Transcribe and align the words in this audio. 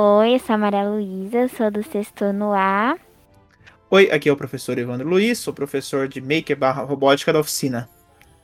Oi, 0.00 0.36
eu 0.36 0.38
sou 0.38 0.54
a 0.54 0.58
Maria 0.58 0.88
Luísa, 0.88 1.48
sou 1.48 1.72
do 1.72 1.82
sexto 1.82 2.22
ano 2.22 2.52
A. 2.52 2.96
Oi, 3.90 4.08
aqui 4.12 4.28
é 4.28 4.32
o 4.32 4.36
professor 4.36 4.78
Evandro 4.78 5.08
Luiz, 5.08 5.40
sou 5.40 5.52
professor 5.52 6.06
de 6.06 6.20
Maker 6.20 6.56
barra 6.56 6.84
Robótica 6.84 7.32
da 7.32 7.40
oficina. 7.40 7.90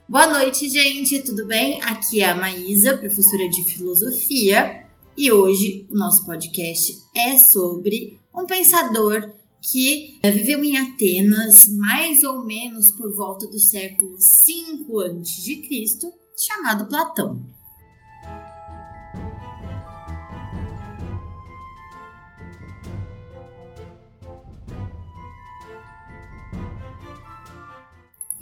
Boa 0.08 0.26
noite, 0.26 0.68
gente, 0.68 1.22
tudo 1.22 1.46
bem? 1.46 1.80
Aqui 1.84 2.22
é 2.22 2.30
a 2.30 2.34
Maísa, 2.34 2.98
professora 2.98 3.48
de 3.48 3.62
Filosofia, 3.72 4.84
e 5.16 5.30
hoje 5.30 5.86
o 5.92 5.96
nosso 5.96 6.26
podcast 6.26 6.92
é 7.14 7.38
sobre 7.38 8.18
um 8.34 8.46
pensador 8.46 9.30
que 9.62 10.18
viveu 10.24 10.64
em 10.64 10.76
Atenas 10.76 11.68
mais 11.68 12.24
ou 12.24 12.44
menos 12.44 12.90
por 12.90 13.14
volta 13.14 13.46
do 13.46 13.60
século 13.60 14.16
5 14.18 15.00
a.C., 15.02 16.12
chamado 16.36 16.86
Platão. 16.86 17.40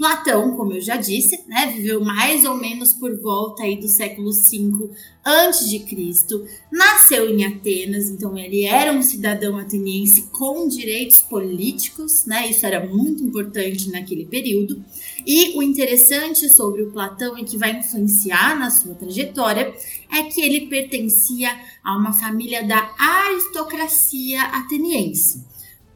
Platão, 0.03 0.57
como 0.57 0.73
eu 0.73 0.81
já 0.81 0.97
disse, 0.97 1.45
né, 1.47 1.73
viveu 1.77 2.01
mais 2.01 2.45
ou 2.45 2.57
menos 2.57 2.93
por 2.93 3.17
volta 3.21 3.63
aí 3.63 3.77
do 3.77 3.87
século 3.87 4.33
5 4.33 4.91
antes 5.25 5.71
de 5.71 5.79
Cristo, 5.79 6.45
nasceu 6.73 7.31
em 7.31 7.45
Atenas, 7.45 8.11
então 8.11 8.37
ele 8.37 8.65
era 8.65 8.93
um 8.93 9.01
cidadão 9.01 9.57
ateniense 9.57 10.23
com 10.33 10.67
direitos 10.67 11.21
políticos, 11.21 12.27
né? 12.27 12.51
Isso 12.51 12.67
era 12.67 12.85
muito 12.85 13.23
importante 13.23 13.93
naquele 13.93 14.27
período. 14.27 14.85
E 15.25 15.57
o 15.57 15.63
interessante 15.63 16.49
sobre 16.49 16.83
o 16.83 16.91
Platão 16.91 17.39
e 17.39 17.45
que 17.45 17.57
vai 17.57 17.79
influenciar 17.79 18.59
na 18.59 18.71
sua 18.71 18.97
trajetória 18.97 19.73
é 20.11 20.25
que 20.25 20.41
ele 20.41 20.67
pertencia 20.67 21.49
a 21.85 21.97
uma 21.97 22.13
família 22.13 22.67
da 22.67 22.93
aristocracia 22.99 24.43
ateniense. 24.47 25.45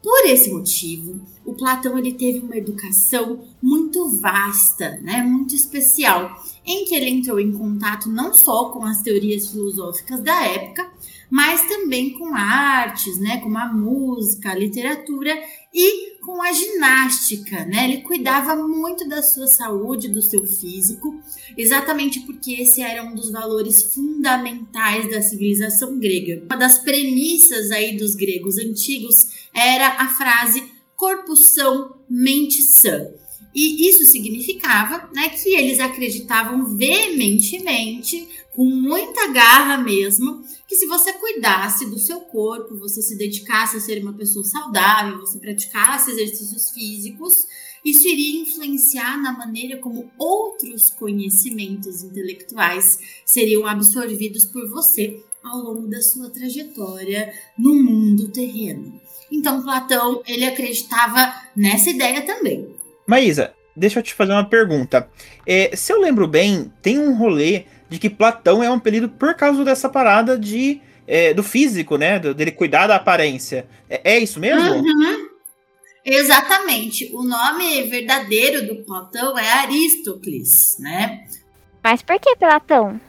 Por 0.01 0.25
esse 0.27 0.49
motivo, 0.49 1.19
o 1.47 1.53
Platão 1.53 1.97
ele 1.97 2.11
teve 2.11 2.39
uma 2.39 2.57
educação 2.57 3.47
muito 3.61 4.09
vasta, 4.09 4.99
né, 5.01 5.23
muito 5.23 5.55
especial, 5.55 6.43
em 6.65 6.83
que 6.83 6.93
ele 6.93 7.09
entrou 7.09 7.39
em 7.39 7.53
contato 7.53 8.09
não 8.09 8.33
só 8.33 8.69
com 8.69 8.83
as 8.83 9.01
teorias 9.01 9.47
filosóficas 9.47 10.19
da 10.21 10.43
época, 10.43 10.91
mas 11.29 11.67
também 11.69 12.11
com 12.11 12.35
artes, 12.35 13.17
né, 13.17 13.37
como 13.37 13.57
a 13.57 13.71
música, 13.71 14.51
a 14.51 14.55
literatura 14.55 15.33
e 15.73 16.17
com 16.19 16.41
a 16.41 16.51
ginástica, 16.51 17.65
né? 17.65 17.85
Ele 17.85 18.01
cuidava 18.01 18.55
muito 18.55 19.07
da 19.07 19.21
sua 19.21 19.47
saúde, 19.47 20.09
do 20.09 20.21
seu 20.21 20.45
físico, 20.45 21.21
exatamente 21.57 22.21
porque 22.21 22.53
esse 22.53 22.81
era 22.81 23.03
um 23.03 23.13
dos 23.13 23.29
valores 23.29 23.93
fundamentais 23.93 25.09
da 25.09 25.21
civilização 25.21 25.99
grega. 25.99 26.43
Uma 26.45 26.57
das 26.57 26.79
premissas 26.79 27.71
aí 27.71 27.97
dos 27.97 28.15
gregos 28.15 28.57
antigos 28.57 29.47
era 29.53 29.87
a 30.01 30.07
frase 30.09 30.76
corpo 30.97 31.35
são, 31.35 31.95
mente 32.09 32.63
sã. 32.63 33.07
E 33.53 33.89
isso 33.89 34.05
significava 34.05 35.09
né, 35.15 35.29
que 35.29 35.49
eles 35.49 35.79
acreditavam 35.79 36.75
veementemente, 36.75 38.27
com 38.53 38.65
muita 38.65 39.27
garra 39.27 39.77
mesmo, 39.77 40.43
que 40.67 40.75
se 40.75 40.87
você 40.87 41.13
cuidasse 41.13 41.85
do 41.85 41.99
seu 41.99 42.21
corpo, 42.21 42.77
você 42.77 43.01
se 43.01 43.15
dedicasse 43.15 43.77
a 43.77 43.79
ser 43.79 44.01
uma 44.01 44.13
pessoa 44.13 44.43
saudável, 44.43 45.19
você 45.19 45.37
praticasse 45.37 46.11
exercícios 46.11 46.71
físicos, 46.71 47.47
isso 47.85 48.07
iria 48.07 48.41
influenciar 48.41 49.21
na 49.21 49.31
maneira 49.31 49.77
como 49.77 50.11
outros 50.17 50.89
conhecimentos 50.89 52.03
intelectuais 52.03 52.99
seriam 53.25 53.65
absorvidos 53.65 54.43
por 54.45 54.67
você 54.69 55.23
ao 55.43 55.59
longo 55.61 55.87
da 55.87 56.01
sua 56.01 56.29
trajetória 56.29 57.31
no 57.57 57.75
mundo 57.75 58.29
terreno. 58.29 58.99
Então 59.31 59.61
Platão, 59.61 60.21
ele 60.27 60.45
acreditava 60.45 61.33
nessa 61.55 61.89
ideia 61.89 62.21
também. 62.21 62.75
Maísa, 63.05 63.53
deixa 63.75 63.99
eu 63.99 64.03
te 64.03 64.13
fazer 64.13 64.31
uma 64.31 64.45
pergunta. 64.45 65.09
É, 65.45 65.75
se 65.75 65.91
eu 65.91 65.99
lembro 65.99 66.27
bem, 66.27 66.71
tem 66.81 66.97
um 66.99 67.15
rolê 67.17 67.65
de 67.89 67.99
que 67.99 68.09
Platão 68.09 68.63
é 68.63 68.69
um 68.69 68.75
apelido 68.75 69.09
por 69.09 69.33
causa 69.35 69.63
dessa 69.63 69.89
parada 69.89 70.37
de 70.37 70.81
é, 71.07 71.33
do 71.33 71.41
físico, 71.41 71.97
né? 71.97 72.19
Do, 72.19 72.33
dele 72.33 72.51
cuidar 72.51 72.87
da 72.87 72.97
aparência. 72.97 73.67
É, 73.89 74.15
é 74.15 74.19
isso 74.19 74.39
mesmo? 74.39 74.75
Uhum. 74.75 75.29
Exatamente. 76.03 77.09
O 77.13 77.23
nome 77.23 77.83
verdadeiro 77.83 78.65
do 78.65 78.83
Platão 78.83 79.37
é 79.37 79.51
Aristócles, 79.53 80.77
né? 80.79 81.25
Mas 81.83 82.01
por 82.01 82.19
que 82.19 82.35
Platão? 82.35 82.99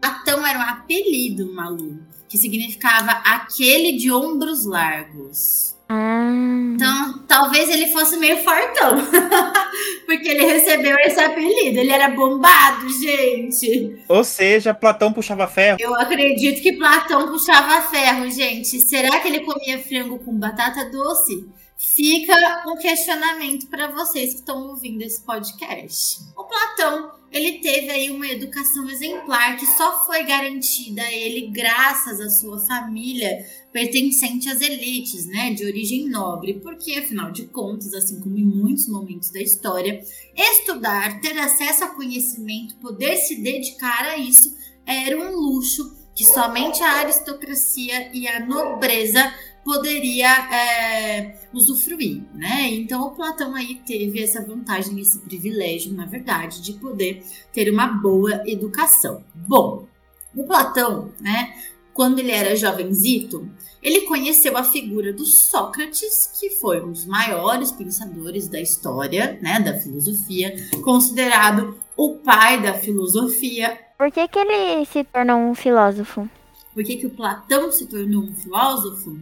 Platão 0.00 0.46
era 0.46 0.58
um 0.58 0.62
apelido, 0.62 1.52
Malu, 1.52 1.98
que 2.28 2.38
significava 2.38 3.12
aquele 3.24 3.92
de 3.92 4.10
ombros 4.10 4.64
largos. 4.64 5.76
Ah. 5.88 6.26
Então, 6.74 7.24
talvez 7.26 7.70
ele 7.70 7.86
fosse 7.92 8.16
meio 8.18 8.36
fortão. 8.38 8.98
Porque 10.04 10.28
ele 10.28 10.44
recebeu 10.44 10.96
esse 10.98 11.18
apelido. 11.18 11.78
Ele 11.78 11.90
era 11.90 12.10
bombado, 12.10 12.88
gente. 12.88 13.98
Ou 14.08 14.22
seja, 14.22 14.74
Platão 14.74 15.12
puxava 15.12 15.46
ferro. 15.46 15.78
Eu 15.80 15.94
acredito 15.94 16.60
que 16.62 16.74
Platão 16.74 17.28
puxava 17.28 17.80
ferro, 17.88 18.30
gente. 18.30 18.80
Será 18.80 19.20
que 19.20 19.28
ele 19.28 19.40
comia 19.40 19.78
frango 19.78 20.18
com 20.18 20.34
batata 20.34 20.90
doce? 20.90 21.46
Fica 21.78 22.64
um 22.66 22.76
questionamento 22.76 23.66
para 23.66 23.88
vocês 23.88 24.30
que 24.30 24.40
estão 24.40 24.68
ouvindo 24.68 25.02
esse 25.02 25.20
podcast. 25.20 26.20
O 26.34 26.44
Platão, 26.44 27.12
ele 27.30 27.58
teve 27.58 27.90
aí 27.90 28.10
uma 28.10 28.26
educação 28.26 28.88
exemplar 28.88 29.58
que 29.58 29.66
só 29.66 30.06
foi 30.06 30.22
garantida 30.24 31.02
a 31.02 31.12
ele 31.12 31.48
graças 31.48 32.18
à 32.18 32.30
sua 32.30 32.58
família 32.60 33.44
pertencente 33.74 34.48
às 34.48 34.62
elites, 34.62 35.26
né, 35.26 35.52
de 35.52 35.66
origem 35.66 36.08
nobre, 36.08 36.60
porque 36.60 36.94
afinal 36.94 37.30
de 37.30 37.46
contas, 37.46 37.92
assim 37.92 38.20
como 38.20 38.38
em 38.38 38.44
muitos 38.44 38.88
momentos 38.88 39.30
da 39.30 39.40
história, 39.40 40.02
estudar, 40.34 41.20
ter 41.20 41.38
acesso 41.38 41.84
a 41.84 41.88
conhecimento, 41.88 42.76
poder 42.76 43.16
se 43.18 43.42
dedicar 43.42 44.06
a 44.06 44.16
isso 44.16 44.56
era 44.86 45.18
um 45.18 45.36
luxo 45.36 45.94
que 46.14 46.24
somente 46.24 46.82
a 46.82 47.00
aristocracia 47.00 48.10
e 48.14 48.26
a 48.26 48.46
nobreza 48.46 49.34
poderia 49.66 50.30
é, 50.54 51.40
usufruir, 51.52 52.22
né? 52.32 52.68
Então 52.72 53.02
o 53.02 53.10
Platão 53.10 53.52
aí 53.52 53.82
teve 53.84 54.22
essa 54.22 54.40
vantagem, 54.40 55.00
esse 55.00 55.18
privilégio, 55.18 55.92
na 55.92 56.06
verdade, 56.06 56.62
de 56.62 56.74
poder 56.74 57.24
ter 57.52 57.68
uma 57.68 57.88
boa 57.88 58.44
educação. 58.46 59.24
Bom, 59.34 59.88
o 60.36 60.44
Platão, 60.44 61.12
né? 61.20 61.52
Quando 61.92 62.20
ele 62.20 62.30
era 62.30 62.54
jovenzito, 62.54 63.50
ele 63.82 64.02
conheceu 64.02 64.56
a 64.56 64.62
figura 64.62 65.12
do 65.12 65.24
Sócrates, 65.24 66.30
que 66.38 66.50
foi 66.50 66.80
um 66.80 66.92
dos 66.92 67.04
maiores 67.04 67.72
pensadores 67.72 68.46
da 68.46 68.60
história, 68.60 69.36
né, 69.42 69.58
da 69.58 69.80
filosofia, 69.80 70.54
considerado 70.84 71.76
o 71.96 72.18
pai 72.18 72.62
da 72.62 72.74
filosofia. 72.74 73.76
Por 73.98 74.12
que, 74.12 74.28
que 74.28 74.38
ele 74.38 74.84
se 74.84 75.02
tornou 75.02 75.38
um 75.38 75.54
filósofo? 75.54 76.28
Por 76.72 76.84
que, 76.84 76.96
que 76.98 77.06
o 77.06 77.10
Platão 77.10 77.72
se 77.72 77.86
tornou 77.86 78.22
um 78.22 78.34
filósofo? 78.34 79.18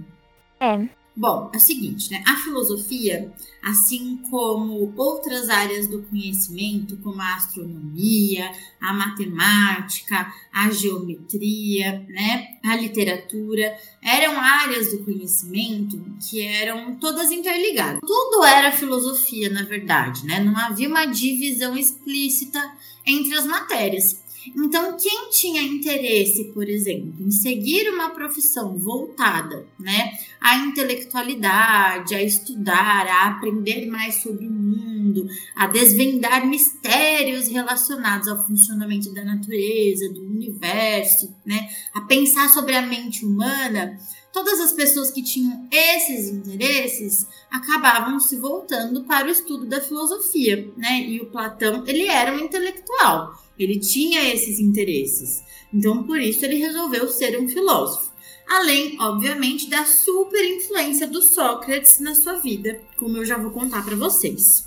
É. 0.61 0.89
Bom, 1.17 1.49
é 1.55 1.59
o 1.59 1.61
seguinte, 1.61 2.11
né? 2.11 2.25
A 2.27 2.35
filosofia, 2.35 3.33
assim 3.63 4.17
como 4.29 4.93
outras 4.97 5.49
áreas 5.49 5.87
do 5.87 6.03
conhecimento, 6.03 6.97
como 6.97 7.23
a 7.23 7.37
astronomia, 7.37 8.51
a 8.81 8.93
matemática, 8.93 10.27
a 10.53 10.73
geometria, 10.73 12.05
né, 12.09 12.59
a 12.65 12.75
literatura, 12.75 13.77
eram 14.03 14.41
áreas 14.41 14.91
do 14.91 15.05
conhecimento 15.05 16.05
que 16.29 16.45
eram 16.45 16.97
todas 16.97 17.31
interligadas. 17.31 18.01
Tudo 18.01 18.45
era 18.45 18.73
filosofia, 18.73 19.49
na 19.51 19.63
verdade, 19.63 20.27
né? 20.27 20.41
Não 20.41 20.57
havia 20.57 20.89
uma 20.89 21.05
divisão 21.05 21.77
explícita 21.77 22.61
entre 23.07 23.37
as 23.37 23.47
matérias. 23.47 24.24
Então, 24.57 24.97
quem 24.97 25.31
tinha 25.31 25.63
interesse, 25.63 26.45
por 26.53 26.69
exemplo, 26.69 27.15
em 27.21 27.31
seguir 27.31 27.89
uma 27.91 28.11
profissão 28.11 28.77
voltada, 28.77 29.67
né, 29.79 30.13
à 30.41 30.57
intelectualidade, 30.57 32.15
a 32.15 32.23
estudar, 32.23 33.07
a 33.07 33.29
aprender 33.29 33.87
mais 33.87 34.17
sobre 34.17 34.47
o 34.47 34.51
mundo, 34.51 35.27
a 35.55 35.67
desvendar 35.67 36.47
mistérios 36.47 37.49
relacionados 37.49 38.29
ao 38.29 38.45
funcionamento 38.45 39.13
da 39.15 39.25
natureza, 39.25 40.09
do 40.13 40.23
universo, 40.23 41.35
né, 41.45 41.69
a 41.95 42.03
pensar 42.03 42.49
sobre 42.49 42.75
a 42.75 42.83
mente 42.83 43.25
humana, 43.25 43.99
todas 44.35 44.61
as 44.61 44.73
pessoas 44.73 45.13
que 45.13 45.23
tinham 45.23 45.69
esses 45.71 46.29
interesses 46.29 47.27
acabavam 47.49 48.19
se 48.19 48.37
voltando 48.37 49.05
para 49.05 49.29
o 49.29 49.31
estudo 49.31 49.65
da 49.65 49.81
filosofia, 49.81 50.69
né? 50.77 51.03
E 51.03 51.21
o 51.21 51.27
Platão, 51.27 51.85
ele 51.87 52.09
era 52.09 52.35
um 52.35 52.41
intelectual, 52.41 53.33
ele 53.59 53.79
tinha 53.79 54.33
esses 54.33 54.59
interesses. 54.59 55.43
Então, 55.73 56.05
por 56.05 56.21
isso 56.21 56.45
ele 56.45 56.57
resolveu 56.57 57.09
ser 57.09 57.41
um 57.41 57.49
filósofo. 57.49 58.13
Além, 58.47 58.97
obviamente, 59.01 59.69
da 59.69 59.85
super 59.87 60.45
influência 60.45 61.07
do 61.07 61.23
Sócrates 61.23 61.99
na 61.99 62.15
sua 62.15 62.35
vida, 62.35 62.81
como 62.99 63.17
eu 63.17 63.25
já 63.25 63.39
vou 63.39 63.51
contar 63.51 63.85
para 63.85 63.97
vocês. 63.97 64.65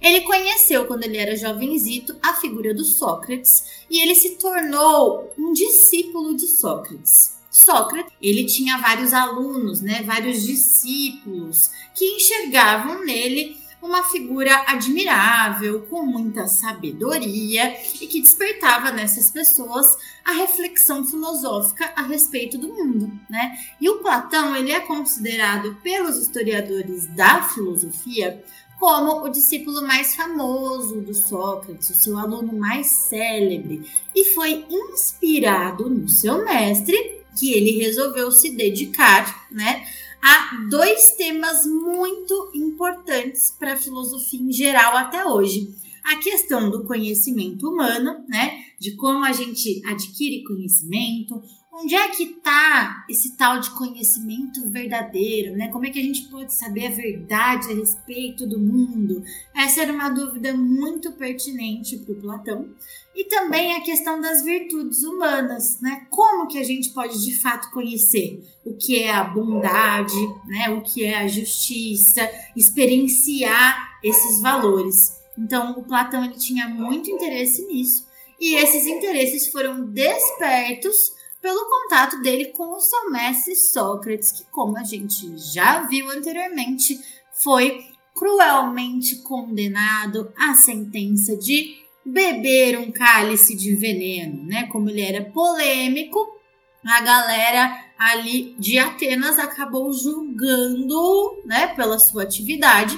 Ele 0.00 0.22
conheceu, 0.22 0.86
quando 0.86 1.04
ele 1.04 1.16
era 1.16 1.36
jovenzito, 1.36 2.16
a 2.22 2.34
figura 2.34 2.74
do 2.74 2.84
Sócrates 2.84 3.84
e 3.90 4.00
ele 4.00 4.14
se 4.14 4.36
tornou 4.36 5.32
um 5.38 5.52
discípulo 5.52 6.36
de 6.36 6.46
Sócrates. 6.46 7.36
Sócrates, 7.50 8.12
ele 8.20 8.44
tinha 8.44 8.78
vários 8.78 9.12
alunos, 9.12 9.80
né, 9.80 10.02
vários 10.02 10.42
discípulos 10.42 11.70
que 11.94 12.04
enxergavam 12.16 13.04
nele 13.04 13.56
uma 13.86 14.02
figura 14.02 14.64
admirável, 14.66 15.82
com 15.88 16.04
muita 16.04 16.46
sabedoria 16.48 17.74
e 18.00 18.06
que 18.06 18.20
despertava 18.20 18.90
nessas 18.90 19.30
pessoas 19.30 19.96
a 20.24 20.32
reflexão 20.32 21.06
filosófica 21.06 21.92
a 21.94 22.02
respeito 22.02 22.58
do 22.58 22.68
mundo, 22.68 23.12
né? 23.30 23.56
E 23.80 23.88
o 23.88 24.00
Platão, 24.00 24.56
ele 24.56 24.72
é 24.72 24.80
considerado 24.80 25.76
pelos 25.82 26.18
historiadores 26.18 27.06
da 27.14 27.42
filosofia 27.42 28.42
como 28.78 29.24
o 29.24 29.28
discípulo 29.28 29.80
mais 29.86 30.14
famoso 30.14 31.00
do 31.00 31.14
Sócrates, 31.14 31.88
o 31.88 31.94
seu 31.94 32.18
aluno 32.18 32.52
mais 32.58 32.88
célebre, 32.88 33.88
e 34.14 34.34
foi 34.34 34.66
inspirado 34.68 35.88
no 35.88 36.08
seu 36.08 36.44
mestre 36.44 37.24
que 37.38 37.52
ele 37.52 37.78
resolveu 37.78 38.30
se 38.30 38.50
dedicar, 38.50 39.46
né, 39.50 39.86
a 40.26 40.56
dois 40.68 41.12
temas 41.12 41.64
muito 41.64 42.50
importantes 42.52 43.54
para 43.56 43.74
a 43.74 43.76
filosofia 43.76 44.40
em 44.40 44.52
geral 44.52 44.96
até 44.96 45.24
hoje. 45.24 45.72
A 46.02 46.16
questão 46.16 46.68
do 46.68 46.82
conhecimento 46.82 47.70
humano, 47.70 48.24
né? 48.28 48.64
De 48.78 48.94
como 48.96 49.24
a 49.24 49.32
gente 49.32 49.82
adquire 49.86 50.44
conhecimento, 50.44 51.42
onde 51.78 51.94
é 51.94 52.08
que 52.08 52.24
está 52.24 53.04
esse 53.08 53.36
tal 53.36 53.60
de 53.60 53.70
conhecimento 53.70 54.70
verdadeiro, 54.70 55.54
né? 55.56 55.68
Como 55.68 55.84
é 55.84 55.90
que 55.90 55.98
a 55.98 56.02
gente 56.02 56.22
pode 56.28 56.52
saber 56.52 56.86
a 56.86 56.90
verdade 56.90 57.70
a 57.70 57.74
respeito 57.74 58.46
do 58.46 58.58
mundo? 58.58 59.22
Essa 59.54 59.82
era 59.82 59.92
uma 59.92 60.08
dúvida 60.08 60.54
muito 60.54 61.12
pertinente 61.12 61.98
para 61.98 62.14
o 62.14 62.20
Platão. 62.20 62.70
E 63.14 63.24
também 63.24 63.74
a 63.74 63.82
questão 63.82 64.20
das 64.20 64.42
virtudes 64.42 65.02
humanas, 65.02 65.80
né? 65.80 66.06
Como 66.10 66.46
que 66.48 66.58
a 66.58 66.64
gente 66.64 66.90
pode 66.90 67.22
de 67.22 67.38
fato 67.40 67.70
conhecer 67.70 68.42
o 68.64 68.74
que 68.74 69.02
é 69.02 69.12
a 69.12 69.24
bondade, 69.24 70.14
né? 70.46 70.70
O 70.70 70.82
que 70.82 71.04
é 71.04 71.18
a 71.18 71.28
justiça, 71.28 72.28
experienciar 72.56 73.98
esses 74.02 74.40
valores. 74.40 75.16
Então, 75.38 75.72
o 75.72 75.84
Platão 75.84 76.24
ele 76.24 76.34
tinha 76.34 76.68
muito 76.68 77.10
interesse 77.10 77.66
nisso. 77.66 78.05
E 78.40 78.54
esses 78.56 78.86
interesses 78.86 79.48
foram 79.48 79.86
despertos 79.86 81.12
pelo 81.40 81.64
contato 81.68 82.20
dele 82.22 82.46
com 82.46 82.74
o 82.74 82.80
seu 82.80 83.10
mestre 83.10 83.54
Sócrates, 83.54 84.32
que, 84.32 84.44
como 84.50 84.76
a 84.76 84.82
gente 84.82 85.36
já 85.38 85.86
viu 85.86 86.10
anteriormente, 86.10 86.98
foi 87.42 87.84
cruelmente 88.14 89.16
condenado 89.16 90.32
à 90.36 90.54
sentença 90.54 91.36
de 91.36 91.76
beber 92.04 92.78
um 92.78 92.90
cálice 92.90 93.56
de 93.56 93.74
veneno, 93.74 94.44
né? 94.44 94.66
Como 94.66 94.88
ele 94.88 95.02
era 95.02 95.24
polêmico, 95.24 96.36
a 96.84 97.00
galera 97.00 97.84
ali 97.98 98.54
de 98.58 98.78
Atenas 98.78 99.38
acabou 99.38 99.92
julgando, 99.92 101.42
né, 101.44 101.68
pela 101.68 101.98
sua 101.98 102.22
atividade, 102.22 102.96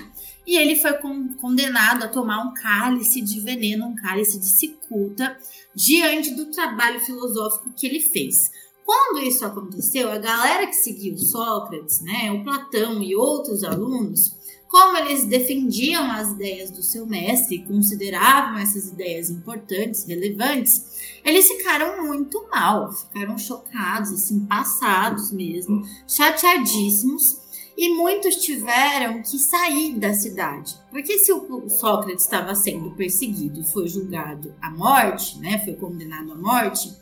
e 0.48 0.56
ele 0.56 0.76
foi 0.76 0.94
condenado 1.38 2.04
a 2.04 2.08
tomar 2.08 2.42
um 2.42 2.54
cálice 2.54 3.20
de 3.20 3.38
veneno, 3.38 3.86
um 3.86 3.94
cálice 3.94 4.38
de 4.38 4.46
cicuta, 4.46 5.36
diante 5.74 6.34
do 6.34 6.46
trabalho 6.46 7.00
filosófico 7.00 7.74
que 7.76 7.86
ele 7.86 8.00
fez. 8.00 8.50
Quando 8.82 9.22
isso 9.22 9.44
aconteceu, 9.44 10.10
a 10.10 10.16
galera 10.16 10.66
que 10.66 10.72
seguiu 10.72 11.18
Sócrates, 11.18 12.00
né, 12.00 12.32
o 12.32 12.42
Platão 12.42 13.02
e 13.02 13.14
outros 13.14 13.62
alunos, 13.62 14.38
como 14.66 14.96
eles 14.96 15.26
defendiam 15.26 16.10
as 16.10 16.30
ideias 16.30 16.70
do 16.70 16.82
seu 16.82 17.06
mestre 17.06 17.56
e 17.56 17.64
consideravam 17.66 18.58
essas 18.58 18.88
ideias 18.88 19.28
importantes, 19.28 20.04
relevantes, 20.04 21.20
eles 21.22 21.46
ficaram 21.46 22.06
muito 22.06 22.48
mal, 22.50 22.90
ficaram 22.90 23.36
chocados, 23.36 24.12
assim, 24.12 24.46
passados 24.46 25.30
mesmo, 25.30 25.82
chateadíssimos 26.06 27.47
e 27.78 27.94
muitos 27.94 28.34
tiveram 28.34 29.22
que 29.22 29.38
sair 29.38 29.94
da 29.94 30.12
cidade. 30.12 30.76
Porque 30.90 31.16
se 31.16 31.32
o 31.32 31.68
Sócrates 31.68 32.24
estava 32.24 32.52
sendo 32.56 32.90
perseguido 32.90 33.60
e 33.60 33.64
foi 33.64 33.86
julgado 33.86 34.52
à 34.60 34.68
morte, 34.68 35.38
né, 35.38 35.62
foi 35.64 35.74
condenado 35.74 36.32
à 36.32 36.34
morte, 36.34 36.92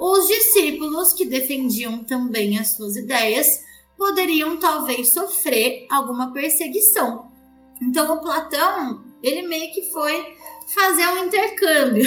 os 0.00 0.26
discípulos 0.26 1.12
que 1.12 1.26
defendiam 1.26 2.02
também 2.02 2.58
as 2.58 2.68
suas 2.68 2.96
ideias 2.96 3.62
poderiam 3.98 4.56
talvez 4.56 5.12
sofrer 5.12 5.86
alguma 5.90 6.32
perseguição. 6.32 7.30
Então 7.82 8.16
o 8.16 8.20
Platão, 8.22 9.04
ele 9.22 9.46
meio 9.46 9.74
que 9.74 9.92
foi 9.92 10.24
fazer 10.66 11.06
um 11.08 11.24
intercâmbio. 11.24 12.04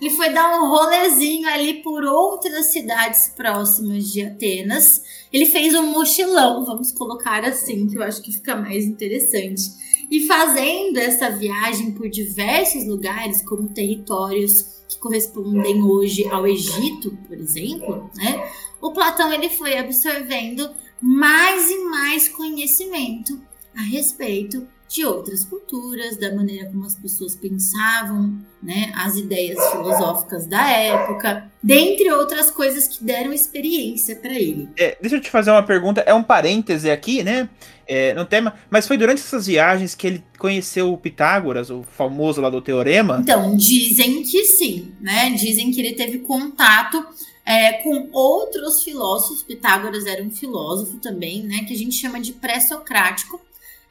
ele 0.00 0.10
foi 0.16 0.30
dar 0.30 0.60
um 0.60 0.68
rolezinho 0.68 1.48
ali 1.48 1.82
por 1.82 2.04
outras 2.04 2.66
cidades 2.66 3.32
próximas 3.36 4.10
de 4.10 4.22
Atenas. 4.22 5.02
Ele 5.32 5.46
fez 5.46 5.74
um 5.74 5.86
mochilão, 5.86 6.64
vamos 6.64 6.92
colocar 6.92 7.44
assim, 7.44 7.86
que 7.86 7.96
eu 7.96 8.02
acho 8.02 8.22
que 8.22 8.32
fica 8.32 8.56
mais 8.56 8.84
interessante. 8.84 9.62
E 10.10 10.26
fazendo 10.26 10.98
essa 10.98 11.30
viagem 11.30 11.92
por 11.92 12.08
diversos 12.08 12.86
lugares, 12.86 13.42
como 13.42 13.68
territórios 13.70 14.82
que 14.88 14.98
correspondem 14.98 15.82
hoje 15.82 16.28
ao 16.28 16.46
Egito, 16.46 17.16
por 17.26 17.36
exemplo, 17.38 18.10
né? 18.14 18.50
O 18.80 18.92
Platão 18.92 19.32
ele 19.32 19.48
foi 19.48 19.78
absorvendo 19.78 20.68
mais 21.00 21.70
e 21.70 21.78
mais 21.84 22.28
conhecimento 22.28 23.40
a 23.74 23.82
respeito 23.82 24.66
de 24.92 25.06
outras 25.06 25.44
culturas, 25.44 26.16
da 26.18 26.34
maneira 26.34 26.68
como 26.68 26.84
as 26.84 26.94
pessoas 26.94 27.34
pensavam, 27.34 28.38
né, 28.62 28.92
as 28.94 29.16
ideias 29.16 29.58
filosóficas 29.70 30.46
da 30.46 30.68
época, 30.70 31.50
dentre 31.62 32.10
outras 32.12 32.50
coisas 32.50 32.86
que 32.86 33.02
deram 33.02 33.32
experiência 33.32 34.16
para 34.16 34.34
ele. 34.34 34.68
É, 34.76 34.96
deixa 35.00 35.16
eu 35.16 35.20
te 35.20 35.30
fazer 35.30 35.50
uma 35.50 35.62
pergunta, 35.62 36.02
é 36.02 36.12
um 36.12 36.22
parêntese 36.22 36.90
aqui, 36.90 37.22
né, 37.22 37.48
é, 37.86 38.12
no 38.12 38.26
tema, 38.26 38.54
mas 38.68 38.86
foi 38.86 38.98
durante 38.98 39.20
essas 39.20 39.46
viagens 39.46 39.94
que 39.94 40.06
ele 40.06 40.24
conheceu 40.38 40.92
o 40.92 40.98
Pitágoras, 40.98 41.70
o 41.70 41.82
famoso 41.82 42.40
lá 42.40 42.50
do 42.50 42.60
teorema? 42.60 43.18
Então, 43.20 43.56
dizem 43.56 44.22
que 44.22 44.44
sim, 44.44 44.92
né, 45.00 45.30
dizem 45.30 45.70
que 45.70 45.80
ele 45.80 45.94
teve 45.94 46.18
contato 46.18 47.04
é, 47.46 47.72
com 47.82 48.10
outros 48.12 48.82
filósofos, 48.82 49.42
Pitágoras 49.42 50.06
era 50.06 50.22
um 50.22 50.30
filósofo 50.30 50.98
também, 50.98 51.42
né, 51.44 51.64
que 51.66 51.72
a 51.72 51.76
gente 51.76 51.94
chama 51.94 52.20
de 52.20 52.32
pré-socrático, 52.34 53.40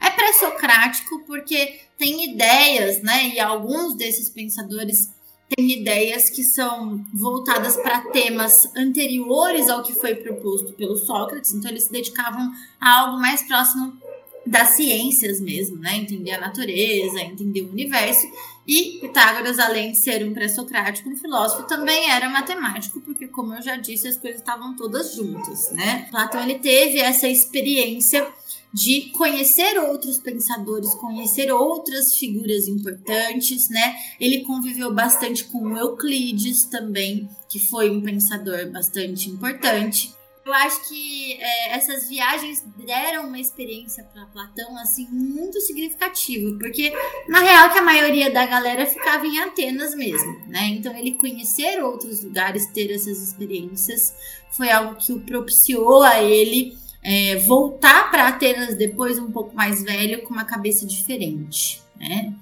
é 0.02 0.10
pré-socrático 0.10 1.20
porque 1.26 1.80
tem 1.96 2.32
ideias, 2.32 3.00
né? 3.02 3.28
E 3.28 3.40
alguns 3.40 3.94
desses 3.94 4.28
pensadores 4.28 5.10
têm 5.48 5.70
ideias 5.70 6.28
que 6.28 6.42
são 6.42 7.04
voltadas 7.14 7.76
para 7.76 8.00
temas 8.10 8.68
anteriores 8.76 9.68
ao 9.68 9.82
que 9.82 9.92
foi 9.92 10.14
proposto 10.14 10.72
pelo 10.72 10.96
Sócrates, 10.96 11.52
então 11.52 11.70
eles 11.70 11.84
se 11.84 11.92
dedicavam 11.92 12.50
a 12.80 13.00
algo 13.00 13.20
mais 13.20 13.42
próximo 13.42 13.96
das 14.44 14.70
ciências 14.70 15.40
mesmo, 15.40 15.76
né? 15.78 15.96
Entender 15.96 16.32
a 16.32 16.40
natureza, 16.40 17.20
entender 17.20 17.62
o 17.62 17.70
universo. 17.70 18.26
E 18.66 18.98
Pitágoras, 19.00 19.58
além 19.58 19.92
de 19.92 19.98
ser 19.98 20.24
um 20.24 20.32
pré-socrático, 20.32 21.08
um 21.08 21.16
filósofo, 21.16 21.64
também 21.64 22.10
era 22.10 22.28
matemático, 22.28 23.00
porque, 23.00 23.28
como 23.28 23.54
eu 23.54 23.62
já 23.62 23.76
disse, 23.76 24.08
as 24.08 24.16
coisas 24.16 24.40
estavam 24.40 24.74
todas 24.74 25.14
juntas, 25.14 25.70
né? 25.72 26.08
Platão 26.10 26.42
ele 26.42 26.58
teve 26.58 26.98
essa 26.98 27.28
experiência 27.28 28.26
de 28.72 29.10
conhecer 29.10 29.78
outros 29.78 30.18
pensadores, 30.18 30.94
conhecer 30.94 31.52
outras 31.52 32.16
figuras 32.16 32.66
importantes, 32.66 33.68
né? 33.68 33.96
Ele 34.18 34.40
conviveu 34.44 34.92
bastante 34.94 35.44
com 35.44 35.76
Euclides 35.76 36.64
também, 36.64 37.28
que 37.48 37.58
foi 37.58 37.90
um 37.90 38.00
pensador 38.00 38.70
bastante 38.70 39.28
importante. 39.28 40.14
Eu 40.44 40.52
acho 40.54 40.88
que 40.88 41.34
é, 41.34 41.76
essas 41.76 42.08
viagens 42.08 42.64
deram 42.84 43.28
uma 43.28 43.38
experiência 43.38 44.02
para 44.02 44.26
Platão 44.26 44.76
assim 44.76 45.06
muito 45.08 45.60
significativa, 45.60 46.58
porque 46.58 46.92
na 47.28 47.40
real 47.40 47.70
que 47.70 47.78
a 47.78 47.82
maioria 47.82 48.28
da 48.28 48.44
galera 48.44 48.84
ficava 48.84 49.24
em 49.24 49.38
Atenas 49.38 49.94
mesmo, 49.94 50.32
né? 50.48 50.66
Então 50.70 50.96
ele 50.96 51.12
conhecer 51.12 51.80
outros 51.80 52.24
lugares, 52.24 52.66
ter 52.72 52.90
essas 52.90 53.22
experiências, 53.22 54.14
foi 54.50 54.68
algo 54.68 54.96
que 54.96 55.12
o 55.12 55.20
propiciou 55.20 56.02
a 56.02 56.20
ele 56.20 56.76
é, 57.02 57.36
voltar 57.40 58.10
para 58.10 58.28
Atenas 58.28 58.76
depois 58.76 59.18
um 59.18 59.30
pouco 59.30 59.54
mais 59.54 59.82
velho 59.82 60.22
com 60.22 60.32
uma 60.32 60.44
cabeça 60.44 60.86
diferente, 60.86 61.82
né? 61.98 62.34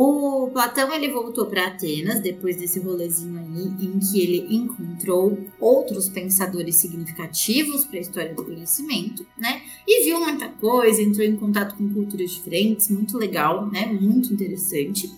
O 0.00 0.48
Platão 0.52 0.92
ele 0.94 1.10
voltou 1.10 1.46
para 1.46 1.66
Atenas 1.66 2.20
depois 2.20 2.56
desse 2.56 2.78
rolezinho 2.78 3.38
aí 3.40 3.86
em 3.86 3.98
que 3.98 4.20
ele 4.20 4.54
encontrou 4.54 5.36
outros 5.58 6.08
pensadores 6.08 6.76
significativos 6.76 7.84
para 7.84 7.98
a 7.98 8.02
história 8.02 8.34
do 8.34 8.44
conhecimento, 8.44 9.26
né? 9.36 9.62
E 9.86 10.04
viu 10.04 10.20
muita 10.20 10.48
coisa, 10.50 11.02
entrou 11.02 11.26
em 11.26 11.36
contato 11.36 11.74
com 11.74 11.92
culturas 11.92 12.30
diferentes, 12.30 12.88
muito 12.90 13.18
legal, 13.18 13.66
né? 13.70 13.86
Muito 13.86 14.32
interessante. 14.32 15.10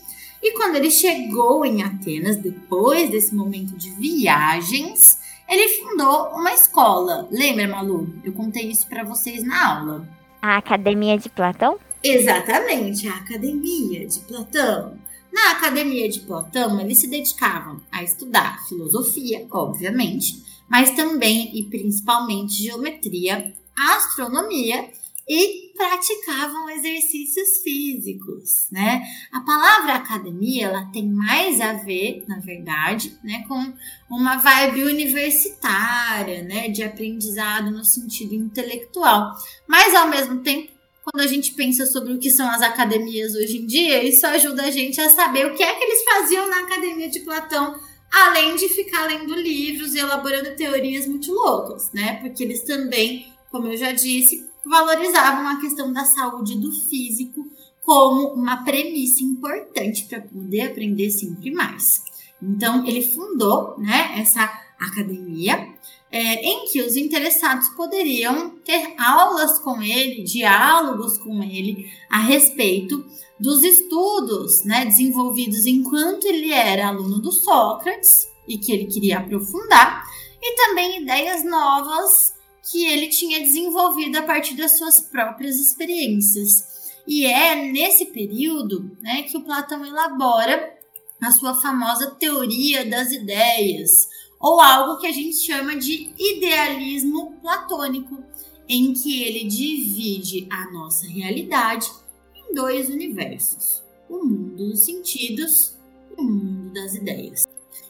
E 0.43 0.55
quando 0.55 0.77
ele 0.77 0.91
chegou 0.91 1.67
em 1.67 1.83
Atenas, 1.83 2.39
depois 2.39 3.11
desse 3.11 3.35
momento 3.35 3.77
de 3.77 3.91
viagens, 3.91 5.20
ele 5.51 5.69
fundou 5.69 6.29
uma 6.29 6.55
escola. 6.55 7.29
Lembra, 7.31 7.67
Malu? 7.67 8.09
Eu 8.23 8.33
contei 8.33 8.71
isso 8.71 8.87
para 8.87 9.03
vocês 9.03 9.43
na 9.43 9.79
aula. 9.79 10.09
A 10.41 10.57
Academia 10.57 11.19
de 11.19 11.29
Platão? 11.29 11.79
Exatamente, 12.03 13.09
a 13.09 13.17
Academia 13.17 14.07
de 14.07 14.21
Platão. 14.21 14.97
Na 15.33 15.53
academia 15.53 16.09
de 16.09 16.21
Platão, 16.21 16.81
eles 16.81 16.99
se 16.99 17.09
dedicavam 17.09 17.81
a 17.91 18.03
estudar 18.03 18.65
filosofia, 18.69 19.47
obviamente, 19.51 20.43
mas 20.69 20.91
também 20.91 21.57
e 21.57 21.65
principalmente 21.65 22.63
geometria, 22.63 23.53
astronomia 23.77 24.89
e 25.29 25.70
praticavam 25.81 26.69
exercícios 26.69 27.63
físicos, 27.63 28.67
né? 28.71 29.03
A 29.33 29.41
palavra 29.41 29.95
academia, 29.95 30.67
ela 30.67 30.85
tem 30.93 31.09
mais 31.09 31.59
a 31.59 31.73
ver, 31.73 32.23
na 32.29 32.39
verdade, 32.39 33.17
né, 33.25 33.43
com 33.49 33.73
uma 34.11 34.37
vibe 34.37 34.85
universitária, 34.85 36.43
né, 36.43 36.69
de 36.69 36.83
aprendizado 36.83 37.71
no 37.71 37.83
sentido 37.83 38.35
intelectual. 38.35 39.33
Mas 39.67 39.95
ao 39.95 40.09
mesmo 40.09 40.43
tempo, 40.43 40.71
quando 41.03 41.25
a 41.25 41.27
gente 41.27 41.55
pensa 41.55 41.87
sobre 41.87 42.13
o 42.13 42.19
que 42.19 42.31
são 42.31 42.51
as 42.51 42.61
academias 42.61 43.35
hoje 43.35 43.57
em 43.57 43.67
dia, 43.67 44.05
isso 44.05 44.27
ajuda 44.27 44.65
a 44.65 44.71
gente 44.71 45.01
a 45.01 45.09
saber 45.09 45.47
o 45.47 45.55
que 45.55 45.63
é 45.63 45.75
que 45.75 45.83
eles 45.83 46.05
faziam 46.05 46.47
na 46.47 46.61
academia 46.61 47.09
de 47.09 47.21
Platão, 47.21 47.75
além 48.13 48.55
de 48.57 48.69
ficar 48.69 49.07
lendo 49.07 49.35
livros 49.35 49.95
e 49.95 49.99
elaborando 49.99 50.55
teorias 50.57 51.07
muito 51.07 51.33
loucas, 51.33 51.91
né? 51.91 52.17
Porque 52.17 52.43
eles 52.43 52.65
também, 52.65 53.33
como 53.51 53.69
eu 53.69 53.79
já 53.79 53.93
disse, 53.93 54.50
valorizavam 54.65 55.49
a 55.49 55.61
questão 55.61 55.93
da 55.93 56.05
saúde 56.05 56.59
do 56.59 56.71
físico 56.73 57.47
como 57.83 58.29
uma 58.35 58.63
premissa 58.63 59.25
importante 59.25 60.05
para 60.05 60.21
poder 60.21 60.63
aprender 60.63 61.11
sempre 61.11 61.51
mais. 61.51 62.03
Então, 62.43 62.87
ele 62.87 63.03
fundou 63.03 63.79
né, 63.79 64.15
essa 64.19 64.43
academia 64.79 65.69
é, 66.11 66.35
em 66.43 66.67
que 66.67 66.81
os 66.83 66.97
interessados 66.97 67.69
poderiam 67.71 68.51
ter 68.65 68.95
aulas 68.99 69.59
com 69.59 69.83
ele, 69.83 70.25
diálogos 70.25 71.19
com 71.19 71.43
ele 71.43 71.91
a 72.11 72.19
respeito 72.19 73.05
dos 73.39 73.63
estudos 73.63 74.65
né, 74.65 74.85
desenvolvidos 74.85 75.67
enquanto 75.67 76.25
ele 76.25 76.53
era 76.53 76.89
aluno 76.89 77.21
do 77.21 77.31
Sócrates 77.31 78.29
e 78.49 78.59
que 78.59 78.73
ele 78.73 78.87
queria 78.87 79.19
aprofundar, 79.19 80.05
e 80.43 80.57
também 80.57 81.03
ideias 81.03 81.45
novas 81.45 82.35
que 82.63 82.85
ele 82.85 83.09
tinha 83.09 83.41
desenvolvido 83.41 84.17
a 84.17 84.23
partir 84.23 84.55
das 84.55 84.79
suas 84.79 85.01
próprias 85.01 85.59
experiências. 85.59 86.93
E 87.07 87.25
é 87.25 87.71
nesse 87.71 88.07
período 88.07 88.97
né, 89.01 89.23
que 89.23 89.37
o 89.37 89.43
Platão 89.43 89.85
elabora 89.85 90.79
a 91.21 91.31
sua 91.31 91.55
famosa 91.55 92.13
teoria 92.13 92.89
das 92.89 93.13
ideias, 93.13 94.09
ou 94.39 94.61
algo 94.61 94.99
que 94.99 95.07
a 95.07 95.13
gente 95.13 95.37
chama 95.37 95.77
de 95.77 96.13
idealismo 96.19 97.35
platônico, 97.43 98.23
em 98.69 98.93
que 98.93 99.23
ele 99.23 99.45
divide 99.45 100.47
a 100.51 100.71
nossa 100.71 101.07
realidade 101.07 101.91
em 102.35 102.55
dois 102.55 102.89
universos: 102.89 103.83
o 104.09 104.25
mundo 104.25 104.69
dos 104.69 104.81
sentidos 104.81 105.77
e 106.17 106.21
o 106.21 106.25
mundo 106.25 106.73
das 106.73 106.95
ideias. 106.95 107.45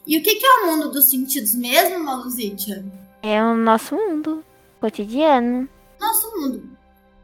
E 0.06 0.18
o 0.18 0.22
que 0.22 0.44
é 0.44 0.52
o 0.62 0.66
mundo 0.66 0.90
dos 0.90 1.10
sentidos 1.10 1.54
mesmo, 1.54 2.02
Maluzitia? 2.02 2.84
É 3.22 3.42
o 3.44 3.54
nosso 3.54 3.94
mundo 3.94 4.42
cotidiano. 4.80 5.68
Nosso 6.00 6.36
mundo. 6.36 6.70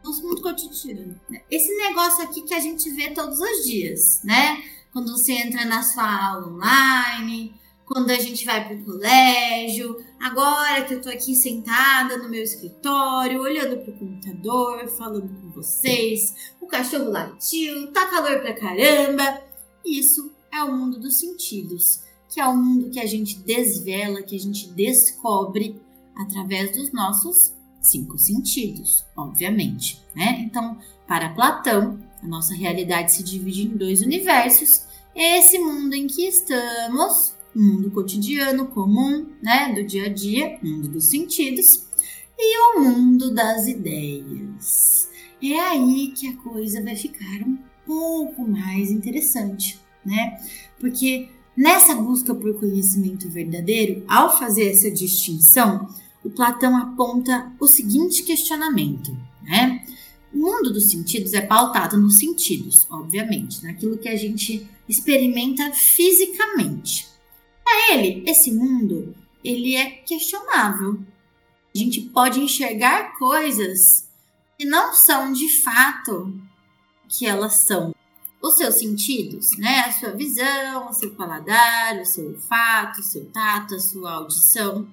Nosso 0.04 0.22
mundo 0.22 0.42
cotidiano. 0.42 1.18
Esse 1.50 1.74
negócio 1.76 2.22
aqui 2.22 2.42
que 2.42 2.54
a 2.54 2.60
gente 2.60 2.88
vê 2.90 3.10
todos 3.10 3.40
os 3.40 3.64
dias, 3.64 4.20
né? 4.22 4.62
Quando 4.92 5.10
você 5.10 5.32
entra 5.32 5.64
na 5.64 5.82
sua 5.82 6.28
aula 6.30 6.48
online, 6.48 7.54
quando 7.84 8.10
a 8.10 8.18
gente 8.18 8.44
vai 8.44 8.66
para 8.66 8.76
o 8.76 8.84
colégio, 8.84 9.96
agora 10.20 10.84
que 10.84 10.94
eu 10.94 11.00
tô 11.00 11.08
aqui 11.08 11.34
sentada 11.34 12.18
no 12.18 12.28
meu 12.28 12.42
escritório, 12.42 13.40
olhando 13.40 13.78
para 13.78 13.94
o 13.94 13.98
computador, 13.98 14.88
falando 14.88 15.28
com 15.40 15.50
vocês, 15.50 16.52
o 16.60 16.66
cachorro 16.66 17.10
latiu, 17.10 17.92
tá 17.92 18.06
calor 18.06 18.40
pra 18.40 18.54
caramba. 18.54 19.42
Isso 19.84 20.32
é 20.52 20.62
o 20.64 20.76
mundo 20.76 20.98
dos 20.98 21.18
sentidos, 21.18 22.00
que 22.28 22.40
é 22.40 22.46
o 22.46 22.56
mundo 22.56 22.90
que 22.90 23.00
a 23.00 23.06
gente 23.06 23.38
desvela, 23.38 24.22
que 24.22 24.34
a 24.34 24.40
gente 24.40 24.68
descobre 24.70 25.80
através 26.16 26.76
dos 26.76 26.92
nossos 26.92 27.54
cinco 27.80 28.18
sentidos, 28.18 29.04
obviamente, 29.16 30.02
né? 30.14 30.40
Então, 30.40 30.78
para 31.06 31.30
Platão, 31.30 31.98
a 32.22 32.26
nossa 32.26 32.54
realidade 32.54 33.12
se 33.12 33.22
divide 33.22 33.66
em 33.66 33.76
dois 33.76 34.02
universos. 34.02 34.82
Esse 35.14 35.58
mundo 35.58 35.94
em 35.94 36.06
que 36.06 36.26
estamos, 36.26 37.34
o 37.54 37.60
mundo 37.60 37.90
cotidiano 37.90 38.66
comum, 38.66 39.26
né, 39.42 39.72
do 39.72 39.84
dia 39.84 40.06
a 40.06 40.08
dia, 40.08 40.58
mundo 40.62 40.88
dos 40.88 41.04
sentidos, 41.04 41.86
e 42.38 42.58
o 42.76 42.80
mundo 42.80 43.32
das 43.32 43.66
ideias. 43.66 45.08
É 45.42 45.58
aí 45.60 46.12
que 46.14 46.28
a 46.28 46.36
coisa 46.36 46.82
vai 46.82 46.96
ficar 46.96 47.42
um 47.46 47.58
pouco 47.86 48.46
mais 48.46 48.90
interessante, 48.90 49.78
né? 50.04 50.38
Porque 50.78 51.28
nessa 51.56 51.94
busca 51.94 52.34
por 52.34 52.58
conhecimento 52.58 53.30
verdadeiro, 53.30 54.04
ao 54.08 54.36
fazer 54.36 54.70
essa 54.70 54.90
distinção, 54.90 55.88
o 56.26 56.30
Platão 56.30 56.76
aponta 56.76 57.52
o 57.60 57.68
seguinte 57.68 58.24
questionamento, 58.24 59.16
né? 59.42 59.86
O 60.34 60.38
mundo 60.38 60.72
dos 60.72 60.90
sentidos 60.90 61.32
é 61.32 61.40
pautado 61.40 61.96
nos 61.96 62.16
sentidos, 62.16 62.84
obviamente, 62.90 63.62
naquilo 63.62 63.96
que 63.96 64.08
a 64.08 64.16
gente 64.16 64.68
experimenta 64.88 65.70
fisicamente. 65.72 67.06
Para 67.64 67.94
ele, 67.94 68.28
esse 68.28 68.52
mundo, 68.52 69.14
ele 69.44 69.76
é 69.76 69.86
questionável. 69.88 70.98
A 71.72 71.78
gente 71.78 72.00
pode 72.00 72.40
enxergar 72.40 73.16
coisas 73.16 74.08
que 74.58 74.64
não 74.64 74.92
são 74.92 75.32
de 75.32 75.48
fato 75.48 76.34
que 77.08 77.24
elas 77.24 77.54
são. 77.54 77.94
Os 78.42 78.56
seus 78.56 78.74
sentidos, 78.74 79.56
né? 79.58 79.84
A 79.86 79.92
sua 79.92 80.10
visão, 80.10 80.88
o 80.88 80.92
seu 80.92 81.14
paladar, 81.14 82.00
o 82.00 82.04
seu 82.04 82.30
olfato, 82.30 83.00
o 83.00 83.04
seu 83.04 83.26
tato, 83.26 83.76
a 83.76 83.80
sua 83.80 84.12
audição 84.12 84.88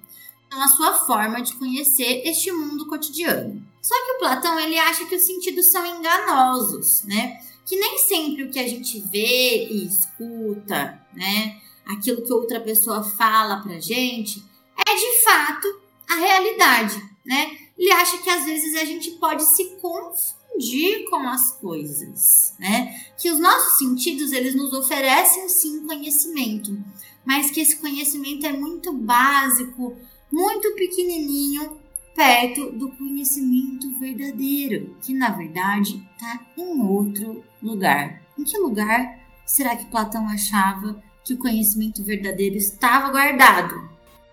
a 0.61 0.67
sua 0.67 0.93
forma 0.93 1.41
de 1.41 1.53
conhecer 1.55 2.21
este 2.25 2.51
mundo 2.51 2.87
cotidiano. 2.87 3.65
Só 3.81 3.95
que 4.05 4.11
o 4.13 4.19
Platão 4.19 4.59
ele 4.59 4.77
acha 4.77 5.05
que 5.05 5.15
os 5.15 5.23
sentidos 5.23 5.65
são 5.67 5.85
enganosos, 5.85 7.03
né? 7.03 7.41
Que 7.65 7.75
nem 7.75 7.97
sempre 7.97 8.43
o 8.43 8.51
que 8.51 8.59
a 8.59 8.67
gente 8.67 8.99
vê 9.11 9.67
e 9.69 9.85
escuta, 9.85 11.01
né? 11.13 11.59
Aquilo 11.85 12.21
que 12.21 12.31
outra 12.31 12.61
pessoa 12.61 13.03
fala 13.03 13.61
pra 13.61 13.79
gente 13.79 14.43
é 14.77 14.95
de 14.95 15.23
fato 15.23 15.81
a 16.09 16.15
realidade, 16.15 17.01
né? 17.25 17.57
Ele 17.77 17.91
acha 17.91 18.17
que 18.19 18.29
às 18.29 18.45
vezes 18.45 18.75
a 18.75 18.85
gente 18.85 19.11
pode 19.11 19.43
se 19.43 19.65
confundir 19.81 21.09
com 21.09 21.27
as 21.27 21.51
coisas, 21.57 22.53
né? 22.59 23.01
Que 23.17 23.29
os 23.29 23.39
nossos 23.39 23.79
sentidos 23.79 24.31
eles 24.31 24.55
nos 24.55 24.71
oferecem 24.73 25.49
sim 25.49 25.85
conhecimento, 25.85 26.77
mas 27.25 27.51
que 27.51 27.59
esse 27.59 27.77
conhecimento 27.77 28.45
é 28.45 28.53
muito 28.53 28.93
básico, 28.93 29.97
muito 30.33 30.73
pequenininho 30.73 31.77
perto 32.15 32.71
do 32.71 32.89
conhecimento 32.89 33.87
verdadeiro, 33.99 34.97
que 34.99 35.13
na 35.13 35.29
verdade 35.29 36.03
está 36.11 36.43
em 36.57 36.81
outro 36.81 37.43
lugar. 37.61 38.19
Em 38.37 38.43
que 38.43 38.57
lugar 38.57 39.19
será 39.45 39.75
que 39.75 39.85
Platão 39.85 40.27
achava 40.27 40.99
que 41.23 41.35
o 41.35 41.37
conhecimento 41.37 42.03
verdadeiro 42.03 42.55
estava 42.55 43.11
guardado? 43.11 43.75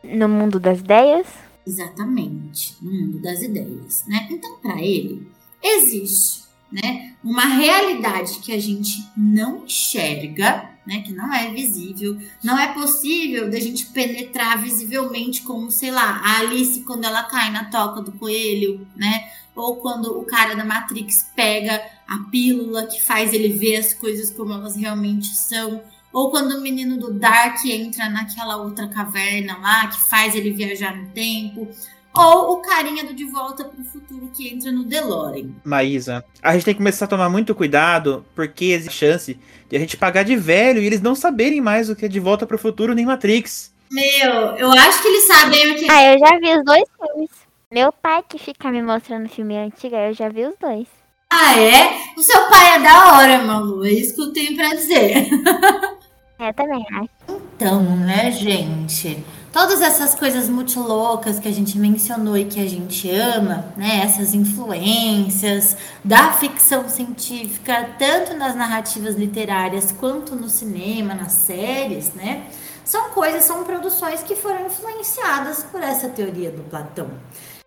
No 0.03 0.27
mundo 0.27 0.59
das 0.59 0.81
ideias? 0.81 1.27
Exatamente, 1.67 2.77
no 2.81 2.91
mundo 2.91 3.19
das 3.19 3.43
ideias, 3.43 4.03
né? 4.07 4.27
Então, 4.31 4.57
para 4.57 4.81
ele, 4.81 5.31
existe, 5.63 6.45
né, 6.73 7.15
uma 7.23 7.45
realidade 7.45 8.39
que 8.39 8.53
a 8.53 8.59
gente 8.59 9.07
não 9.15 9.65
enxerga 9.67 10.70
né, 10.91 11.03
que 11.03 11.13
não 11.13 11.33
é 11.33 11.53
visível, 11.53 12.19
não 12.43 12.59
é 12.59 12.75
possível 12.75 13.49
da 13.49 13.61
gente 13.61 13.87
penetrar 13.87 14.61
visivelmente 14.61 15.43
como, 15.43 15.71
sei 15.71 15.93
lá, 15.93 16.21
a 16.25 16.41
Alice 16.41 16.83
quando 16.83 17.05
ela 17.05 17.23
cai 17.23 17.49
na 17.53 17.67
toca 17.67 18.03
do 18.03 18.11
coelho, 18.11 18.85
né? 18.97 19.31
Ou 19.55 19.77
quando 19.77 20.19
o 20.19 20.25
cara 20.25 20.57
da 20.57 20.65
Matrix 20.65 21.31
pega 21.37 21.81
a 22.09 22.19
pílula 22.29 22.87
que 22.87 23.01
faz 23.01 23.33
ele 23.33 23.53
ver 23.53 23.77
as 23.77 23.95
coisas 23.95 24.33
como 24.33 24.53
elas 24.53 24.75
realmente 24.75 25.29
são, 25.29 25.81
ou 26.13 26.29
quando 26.29 26.59
o 26.59 26.61
menino 26.61 26.99
do 26.99 27.15
Dark 27.15 27.65
entra 27.65 28.09
naquela 28.09 28.57
outra 28.57 28.89
caverna 28.89 29.59
lá 29.59 29.87
que 29.87 30.01
faz 30.11 30.35
ele 30.35 30.51
viajar 30.51 30.97
no 30.97 31.11
tempo, 31.11 31.69
ou 32.15 32.53
o 32.55 32.57
carinha 32.63 33.05
do 33.05 33.15
De 33.15 33.25
Volta 33.25 33.65
para 33.65 33.81
o 33.81 33.85
Futuro 33.85 34.31
que 34.35 34.49
entra 34.49 34.73
no 34.73 34.85
DeLorean. 34.85 35.51
Maísa, 35.65 36.25
a 36.43 36.53
gente 36.53 36.65
tem 36.65 36.75
que 36.75 36.79
começar 36.79 37.05
a 37.05 37.09
tomar 37.09 37.29
muito 37.29 37.55
cuidado, 37.55 38.25
porque 38.35 38.67
existe 38.67 38.99
chance 38.99 39.39
de 39.69 39.77
a 39.77 39.79
gente 39.79 39.97
pagar 39.97 40.25
de 40.25 40.37
velho 40.37 40.83
e 40.83 40.87
eles 40.87 41.01
não 41.01 41.15
saberem 41.15 41.61
mais 41.61 41.89
o 41.89 41.97
que 41.97 42.05
é 42.05 42.09
De 42.09 42.21
Volta 42.21 42.47
para 42.47 42.57
o 42.57 42.59
Futuro 42.59 42.95
nem 42.95 43.07
Matrix. 43.07 43.73
Meu, 43.91 44.33
eu 44.57 44.71
acho 44.73 45.03
que 45.03 45.09
eles 45.09 45.27
sabem 45.27 45.73
o 45.73 45.77
que 45.77 45.91
Ah, 45.91 46.13
eu 46.13 46.19
já 46.19 46.39
vi 46.39 46.59
os 46.59 46.65
dois 46.65 46.85
filmes. 46.97 47.31
Meu 47.73 47.93
pai 47.93 48.25
que 48.29 48.39
fica 48.39 48.71
me 48.71 48.83
mostrando 48.83 49.29
filme 49.29 49.57
antigo, 49.57 49.95
eu 49.95 50.13
já 50.13 50.29
vi 50.29 50.45
os 50.45 50.55
dois. 50.61 50.87
Ah, 51.33 51.57
é? 51.61 51.97
O 52.17 52.23
seu 52.23 52.49
pai 52.49 52.75
é 52.75 52.79
da 52.81 53.15
hora, 53.15 53.39
Malu. 53.45 53.85
É 53.85 53.91
isso 53.91 54.17
que 54.17 54.21
eu 54.23 54.33
tenho 54.33 54.57
pra 54.57 54.69
dizer. 54.71 55.29
É, 56.43 56.55
também 56.55 56.83
acho. 56.95 57.11
Então, 57.55 57.83
né, 57.99 58.31
gente? 58.31 59.23
Todas 59.53 59.81
essas 59.81 60.15
coisas 60.15 60.49
muito 60.49 60.81
loucas 60.81 61.39
que 61.39 61.49
a 61.49 61.53
gente 61.53 61.79
mencionou 61.79 62.37
e 62.37 62.45
que 62.45 62.61
a 62.61 62.69
gente 62.69 63.11
ama, 63.11 63.67
né? 63.77 64.03
Essas 64.05 64.35
influências 64.35 65.77
da 66.05 66.33
ficção 66.33 66.89
científica, 66.89 67.91
tanto 67.99 68.35
nas 68.35 68.55
narrativas 68.55 69.17
literárias 69.17 69.93
quanto 69.93 70.35
no 70.37 70.49
cinema, 70.49 71.15
nas 71.15 71.33
séries, 71.33 72.15
né? 72.15 72.47
São 72.85 73.11
coisas, 73.11 73.45
são 73.45 73.63
produções 73.65 74.23
que 74.23 74.35
foram 74.35 74.67
influenciadas 74.67 75.63
por 75.65 75.83
essa 75.83 76.09
teoria 76.09 76.51
do 76.51 76.63
Platão. 76.63 77.09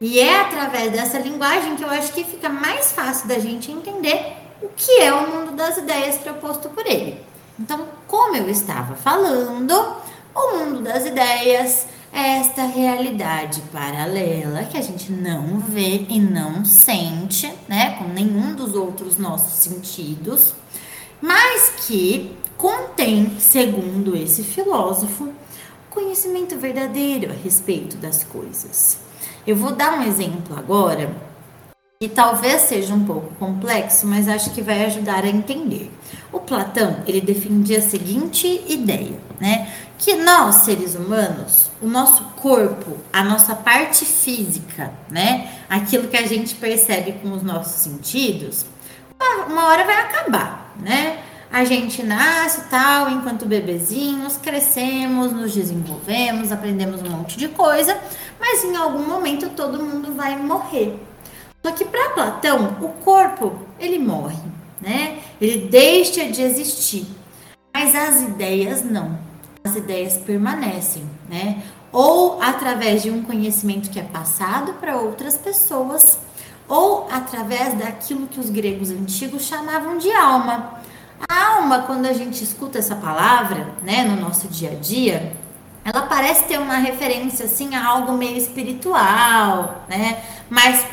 E 0.02 0.20
é 0.20 0.42
através 0.42 0.92
dessa 0.92 1.18
linguagem 1.18 1.76
que 1.76 1.84
eu 1.84 1.90
acho 1.90 2.12
que 2.12 2.26
fica 2.26 2.50
mais 2.50 2.92
fácil 2.92 3.28
da 3.28 3.40
gente 3.40 3.72
entender 3.72 4.34
o 4.62 4.68
que 4.76 5.00
é 5.00 5.14
o 5.14 5.30
mundo 5.30 5.54
das 5.54 5.78
ideias 5.78 6.18
proposto 6.18 6.70
por 6.70 6.86
ele. 6.86 7.22
Então, 7.58 7.88
como 8.08 8.36
eu 8.36 8.50
estava 8.50 8.96
falando, 8.96 9.96
o 10.36 10.58
mundo 10.58 10.82
das 10.82 11.06
ideias 11.06 11.88
esta 12.14 12.66
realidade 12.66 13.60
paralela 13.72 14.66
que 14.66 14.78
a 14.78 14.82
gente 14.82 15.12
não 15.12 15.58
vê 15.60 16.06
e 16.08 16.20
não 16.20 16.64
sente, 16.64 17.52
né, 17.68 17.98
com 17.98 18.04
nenhum 18.06 18.54
dos 18.54 18.76
outros 18.76 19.18
nossos 19.18 19.54
sentidos, 19.54 20.54
mas 21.20 21.72
que 21.88 22.38
contém, 22.56 23.36
segundo 23.40 24.16
esse 24.16 24.44
filósofo, 24.44 25.34
conhecimento 25.90 26.56
verdadeiro 26.58 27.32
a 27.32 27.36
respeito 27.36 27.98
das 27.98 28.24
coisas. 28.24 29.00
Eu 29.46 29.56
vou 29.56 29.72
dar 29.72 29.98
um 29.98 30.04
exemplo 30.04 30.56
agora 30.56 31.16
que 32.00 32.08
talvez 32.08 32.62
seja 32.64 32.94
um 32.94 33.06
pouco 33.06 33.34
complexo, 33.36 34.06
mas 34.06 34.28
acho 34.28 34.52
que 34.52 34.62
vai 34.62 34.86
ajudar 34.86 35.24
a 35.24 35.30
entender. 35.30 35.92
O 36.32 36.40
Platão, 36.40 36.98
ele 37.08 37.22
defendia 37.22 37.80
a 37.80 37.82
seguinte 37.82 38.64
ideia, 38.68 39.20
né? 39.40 39.72
Que 39.98 40.16
nós, 40.16 40.56
seres 40.58 40.96
humanos, 40.96 41.70
o 41.82 41.88
nosso 41.88 42.24
corpo, 42.36 42.98
a 43.12 43.24
nossa 43.24 43.56
parte 43.56 44.06
física, 44.06 44.92
né? 45.10 45.52
Aquilo 45.70 46.08
que 46.08 46.18
a 46.18 46.28
gente 46.28 46.56
percebe 46.56 47.14
com 47.14 47.32
os 47.32 47.44
nossos 47.44 47.82
sentidos, 47.82 48.66
uma 49.48 49.66
hora 49.68 49.86
vai 49.86 50.02
acabar, 50.02 50.74
né? 50.80 51.20
A 51.52 51.64
gente 51.66 52.02
nasce 52.02 52.62
tal, 52.68 53.12
enquanto 53.12 53.46
bebezinhos, 53.46 54.38
crescemos, 54.38 55.32
nos 55.32 55.54
desenvolvemos, 55.54 56.52
aprendemos 56.52 57.00
um 57.04 57.10
monte 57.10 57.38
de 57.38 57.48
coisa, 57.48 57.96
mas 58.40 58.64
em 58.64 58.76
algum 58.76 59.06
momento 59.06 59.50
todo 59.50 59.84
mundo 59.84 60.16
vai 60.16 60.36
morrer. 60.36 61.00
Só 61.64 61.72
que 61.72 61.86
para 61.86 62.10
Platão, 62.10 62.78
o 62.82 62.90
corpo, 62.90 63.54
ele 63.80 64.00
morre, 64.00 64.40
né? 64.84 65.20
Ele 65.40 65.68
deixa 65.70 66.26
de 66.26 66.42
existir. 66.42 67.08
Mas 67.74 67.96
as 67.96 68.22
ideias 68.22 68.84
não. 68.84 69.18
As 69.64 69.76
ideias 69.76 70.18
permanecem, 70.18 71.04
né? 71.30 71.64
Ou 71.92 72.42
através 72.42 73.02
de 73.02 73.10
um 73.10 73.24
conhecimento 73.24 73.90
que 73.90 74.00
é 74.00 74.04
passado 74.04 74.74
para 74.74 74.98
outras 74.98 75.38
pessoas, 75.38 76.20
ou 76.68 77.08
através 77.10 77.76
daquilo 77.76 78.28
que 78.28 78.40
os 78.40 78.50
gregos 78.50 78.90
antigos 78.90 79.44
chamavam 79.44 79.98
de 79.98 80.12
alma. 80.12 80.82
A 81.30 81.56
alma, 81.56 81.84
quando 81.84 82.06
a 82.06 82.14
gente 82.14 82.44
escuta 82.44 82.80
essa 82.80 82.96
palavra, 82.96 83.74
né, 83.82 84.04
no 84.04 84.20
nosso 84.20 84.48
dia 84.48 84.72
a 84.72 84.76
dia, 84.76 85.34
ela 85.86 86.02
parece 86.04 86.44
ter 86.46 86.60
uma 86.60 86.78
referência 86.78 87.46
assim 87.46 87.76
a 87.76 87.86
algo 87.86 88.14
meio 88.14 88.38
espiritual, 88.38 89.86
né? 89.88 90.24
Mas 90.50 90.86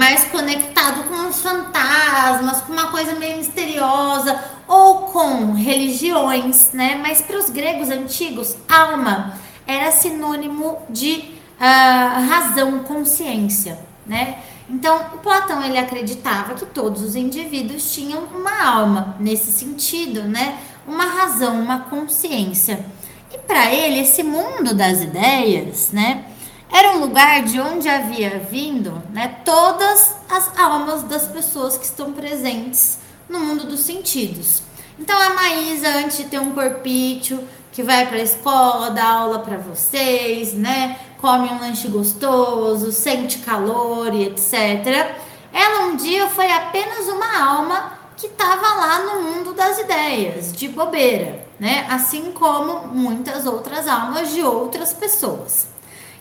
mais 0.00 0.24
conectado 0.24 1.04
com 1.04 1.28
os 1.28 1.42
fantasmas, 1.42 2.62
com 2.62 2.72
uma 2.72 2.86
coisa 2.86 3.14
meio 3.16 3.36
misteriosa, 3.36 4.42
ou 4.66 5.00
com 5.00 5.52
religiões, 5.52 6.70
né? 6.72 6.98
Mas 7.02 7.20
para 7.20 7.36
os 7.36 7.50
gregos 7.50 7.90
antigos, 7.90 8.56
alma 8.66 9.38
era 9.66 9.92
sinônimo 9.92 10.78
de 10.88 11.34
uh, 11.60 12.30
razão, 12.30 12.78
consciência, 12.78 13.78
né? 14.06 14.38
Então, 14.70 14.98
Platão 15.22 15.62
ele 15.62 15.76
acreditava 15.76 16.54
que 16.54 16.64
todos 16.64 17.02
os 17.02 17.14
indivíduos 17.14 17.92
tinham 17.92 18.22
uma 18.34 18.64
alma 18.64 19.16
nesse 19.20 19.52
sentido, 19.52 20.22
né? 20.22 20.60
Uma 20.88 21.04
razão, 21.04 21.60
uma 21.60 21.80
consciência. 21.80 22.86
E 23.30 23.36
para 23.36 23.70
ele, 23.70 24.00
esse 24.00 24.22
mundo 24.22 24.72
das 24.74 25.02
ideias, 25.02 25.90
né? 25.92 26.24
Era 26.72 26.92
um 26.92 27.00
lugar 27.00 27.42
de 27.42 27.60
onde 27.60 27.88
havia 27.88 28.38
vindo 28.38 29.02
né, 29.10 29.40
todas 29.44 30.14
as 30.28 30.56
almas 30.56 31.02
das 31.02 31.26
pessoas 31.26 31.76
que 31.76 31.84
estão 31.84 32.12
presentes 32.12 32.98
no 33.28 33.40
mundo 33.40 33.64
dos 33.66 33.80
sentidos. 33.80 34.62
Então 34.96 35.20
a 35.20 35.30
Maísa, 35.30 35.88
antes 35.88 36.18
de 36.18 36.24
ter 36.24 36.38
um 36.38 36.52
corpício, 36.52 37.46
que 37.72 37.82
vai 37.82 38.06
para 38.06 38.18
a 38.18 38.22
escola, 38.22 38.90
dá 38.90 39.04
aula 39.04 39.40
para 39.40 39.56
vocês, 39.56 40.52
né? 40.54 40.98
Come 41.20 41.48
um 41.48 41.58
lanche 41.58 41.88
gostoso, 41.88 42.92
sente 42.92 43.38
calor 43.38 44.14
e 44.14 44.26
etc. 44.26 45.16
Ela 45.52 45.86
um 45.86 45.96
dia 45.96 46.28
foi 46.28 46.50
apenas 46.52 47.08
uma 47.08 47.42
alma 47.42 47.98
que 48.16 48.26
estava 48.26 48.74
lá 48.74 48.98
no 49.00 49.22
mundo 49.22 49.54
das 49.54 49.78
ideias, 49.78 50.52
de 50.52 50.68
bobeira, 50.68 51.46
né? 51.58 51.86
Assim 51.90 52.32
como 52.32 52.88
muitas 52.88 53.46
outras 53.46 53.88
almas 53.88 54.32
de 54.32 54.42
outras 54.42 54.92
pessoas. 54.92 55.66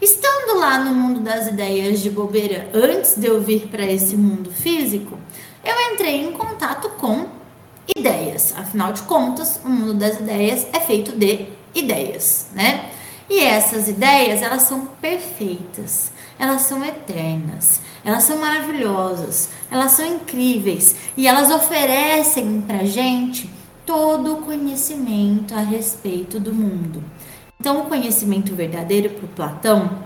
Estando 0.01 0.57
lá 0.57 0.79
no 0.79 0.95
mundo 0.95 1.19
das 1.19 1.47
ideias 1.47 1.99
de 1.99 2.09
bobeira, 2.09 2.69
antes 2.73 3.15
de 3.17 3.27
eu 3.27 3.41
vir 3.41 3.67
para 3.67 3.83
esse 3.83 4.15
mundo 4.15 4.49
físico, 4.49 5.17
eu 5.61 5.93
entrei 5.93 6.23
em 6.23 6.31
contato 6.31 6.89
com 6.91 7.27
ideias. 7.97 8.53
Afinal 8.55 8.93
de 8.93 9.01
contas, 9.01 9.59
o 9.63 9.67
mundo 9.67 9.93
das 9.93 10.17
ideias 10.17 10.65
é 10.71 10.79
feito 10.79 11.11
de 11.11 11.47
ideias, 11.75 12.47
né? 12.53 12.91
E 13.29 13.41
essas 13.41 13.89
ideias, 13.89 14.41
elas 14.41 14.61
são 14.61 14.85
perfeitas, 15.01 16.13
elas 16.39 16.61
são 16.61 16.83
eternas, 16.83 17.81
elas 18.03 18.23
são 18.23 18.37
maravilhosas, 18.37 19.49
elas 19.69 19.91
são 19.91 20.05
incríveis 20.05 20.95
e 21.17 21.27
elas 21.27 21.51
oferecem 21.51 22.61
para 22.61 22.85
gente 22.85 23.49
todo 23.85 24.35
o 24.35 24.41
conhecimento 24.43 25.53
a 25.53 25.59
respeito 25.59 26.39
do 26.39 26.53
mundo. 26.53 27.03
Então, 27.61 27.81
o 27.81 27.85
conhecimento 27.89 28.55
verdadeiro 28.55 29.09
para 29.09 29.27
Platão, 29.27 29.99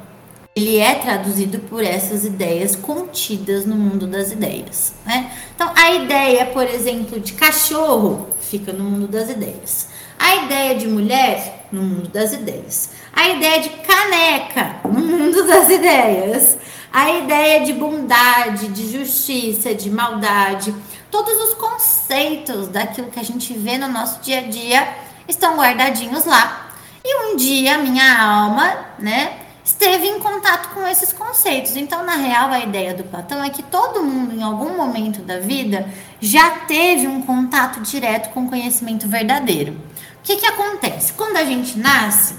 ele 0.55 0.77
é 0.77 0.95
traduzido 0.95 1.59
por 1.59 1.83
essas 1.83 2.25
ideias 2.25 2.75
contidas 2.75 3.63
no 3.63 3.75
mundo 3.75 4.07
das 4.07 4.31
ideias, 4.31 4.95
né? 5.05 5.31
Então, 5.53 5.71
a 5.75 5.91
ideia, 5.91 6.47
por 6.47 6.63
exemplo, 6.63 7.19
de 7.19 7.33
cachorro 7.33 8.29
fica 8.41 8.73
no 8.73 8.83
mundo 8.83 9.07
das 9.07 9.29
ideias. 9.29 9.87
A 10.17 10.37
ideia 10.37 10.73
de 10.73 10.87
mulher 10.87 11.67
no 11.71 11.83
mundo 11.83 12.07
das 12.07 12.33
ideias. 12.33 12.89
A 13.15 13.29
ideia 13.29 13.61
de 13.61 13.69
caneca 13.69 14.77
no 14.85 14.99
mundo 14.99 15.45
das 15.45 15.69
ideias. 15.69 16.57
A 16.91 17.11
ideia 17.11 17.63
de 17.63 17.73
bondade, 17.73 18.67
de 18.69 18.91
justiça, 18.91 19.75
de 19.75 19.91
maldade, 19.91 20.73
todos 21.11 21.33
os 21.49 21.53
conceitos 21.53 22.67
daquilo 22.67 23.11
que 23.11 23.19
a 23.19 23.23
gente 23.23 23.53
vê 23.53 23.77
no 23.77 23.89
nosso 23.89 24.21
dia 24.21 24.39
a 24.39 24.47
dia 24.47 24.95
estão 25.27 25.55
guardadinhos 25.55 26.25
lá 26.25 26.62
e 27.03 27.25
um 27.25 27.35
dia 27.35 27.77
minha 27.77 28.21
alma, 28.21 28.73
né, 28.97 29.39
esteve 29.63 30.07
em 30.07 30.19
contato 30.19 30.73
com 30.73 30.87
esses 30.87 31.11
conceitos. 31.13 31.75
Então, 31.75 32.05
na 32.05 32.15
real, 32.15 32.51
a 32.51 32.59
ideia 32.59 32.93
do 32.93 33.03
Platão 33.03 33.43
é 33.43 33.49
que 33.49 33.63
todo 33.63 34.03
mundo, 34.03 34.33
em 34.33 34.43
algum 34.43 34.75
momento 34.75 35.21
da 35.21 35.39
vida, 35.39 35.87
já 36.19 36.49
teve 36.51 37.07
um 37.07 37.21
contato 37.21 37.81
direto 37.81 38.33
com 38.33 38.45
o 38.45 38.49
conhecimento 38.49 39.07
verdadeiro. 39.07 39.73
O 39.73 40.23
que, 40.23 40.37
que 40.37 40.45
acontece? 40.45 41.13
Quando 41.13 41.37
a 41.37 41.45
gente 41.45 41.77
nasce, 41.77 42.35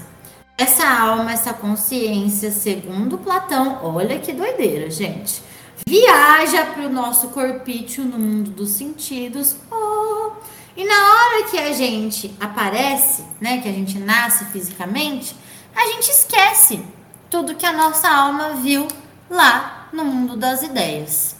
essa 0.57 0.87
alma, 0.87 1.33
essa 1.33 1.53
consciência, 1.53 2.49
segundo 2.49 3.17
Platão, 3.17 3.79
olha 3.83 4.19
que 4.19 4.31
doideira, 4.31 4.89
gente, 4.89 5.41
viaja 5.85 6.65
para 6.65 6.85
o 6.85 6.89
nosso 6.89 7.27
corpício 7.29 8.03
no 8.03 8.17
mundo 8.17 8.51
dos 8.51 8.69
sentidos. 8.69 9.55
Oh, 9.69 10.31
e 10.75 10.83
na 10.83 10.93
hora 10.93 11.43
que 11.49 11.57
a 11.57 11.71
gente 11.71 12.35
aparece, 12.39 13.23
né, 13.39 13.59
que 13.61 13.69
a 13.69 13.71
gente 13.71 13.97
nasce 13.97 14.45
fisicamente, 14.45 15.35
a 15.73 15.85
gente 15.87 16.09
esquece 16.09 16.83
tudo 17.29 17.55
que 17.55 17.65
a 17.65 17.73
nossa 17.73 18.09
alma 18.09 18.55
viu 18.55 18.87
lá 19.29 19.87
no 19.93 20.03
mundo 20.03 20.35
das 20.35 20.63
ideias. 20.63 21.35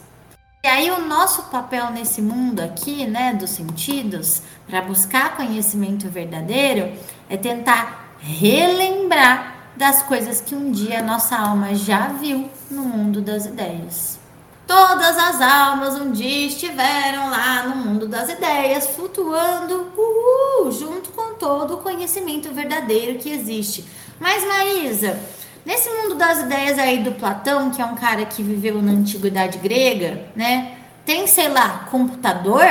E 0.63 0.67
aí 0.67 0.89
o 0.89 1.05
nosso 1.05 1.43
papel 1.43 1.91
nesse 1.91 2.21
mundo 2.21 2.59
aqui, 2.61 3.05
né, 3.05 3.33
dos 3.33 3.51
sentidos, 3.51 4.41
para 4.65 4.81
buscar 4.81 5.35
conhecimento 5.35 6.09
verdadeiro, 6.09 6.91
é 7.29 7.37
tentar 7.37 8.15
relembrar 8.19 9.55
das 9.75 10.01
coisas 10.01 10.41
que 10.41 10.55
um 10.55 10.71
dia 10.71 10.99
a 10.99 11.03
nossa 11.03 11.37
alma 11.37 11.75
já 11.75 12.07
viu 12.07 12.49
no 12.71 12.83
mundo 12.83 13.21
das 13.21 13.45
ideias. 13.45 14.24
Todas 14.67 15.15
as 15.17 15.41
almas 15.41 15.95
um 15.95 16.11
dia 16.11 16.47
estiveram 16.47 17.29
lá 17.29 17.63
no 17.63 17.75
mundo 17.75 18.07
das 18.07 18.29
ideias, 18.29 18.87
flutuando 18.87 19.91
uhul, 19.95 20.71
junto 20.71 21.11
com 21.11 21.35
todo 21.35 21.75
o 21.75 21.77
conhecimento 21.77 22.51
verdadeiro 22.51 23.19
que 23.19 23.29
existe. 23.29 23.85
Mas, 24.19 24.43
Maísa, 24.43 25.19
nesse 25.63 25.87
mundo 25.89 26.15
das 26.15 26.39
ideias 26.41 26.79
aí 26.79 27.03
do 27.03 27.11
Platão, 27.11 27.69
que 27.69 27.81
é 27.81 27.85
um 27.85 27.95
cara 27.95 28.25
que 28.25 28.41
viveu 28.41 28.81
na 28.81 28.91
antiguidade 28.91 29.59
grega, 29.59 30.25
né? 30.35 30.77
Tem, 31.05 31.27
sei 31.27 31.49
lá, 31.49 31.87
computador? 31.91 32.65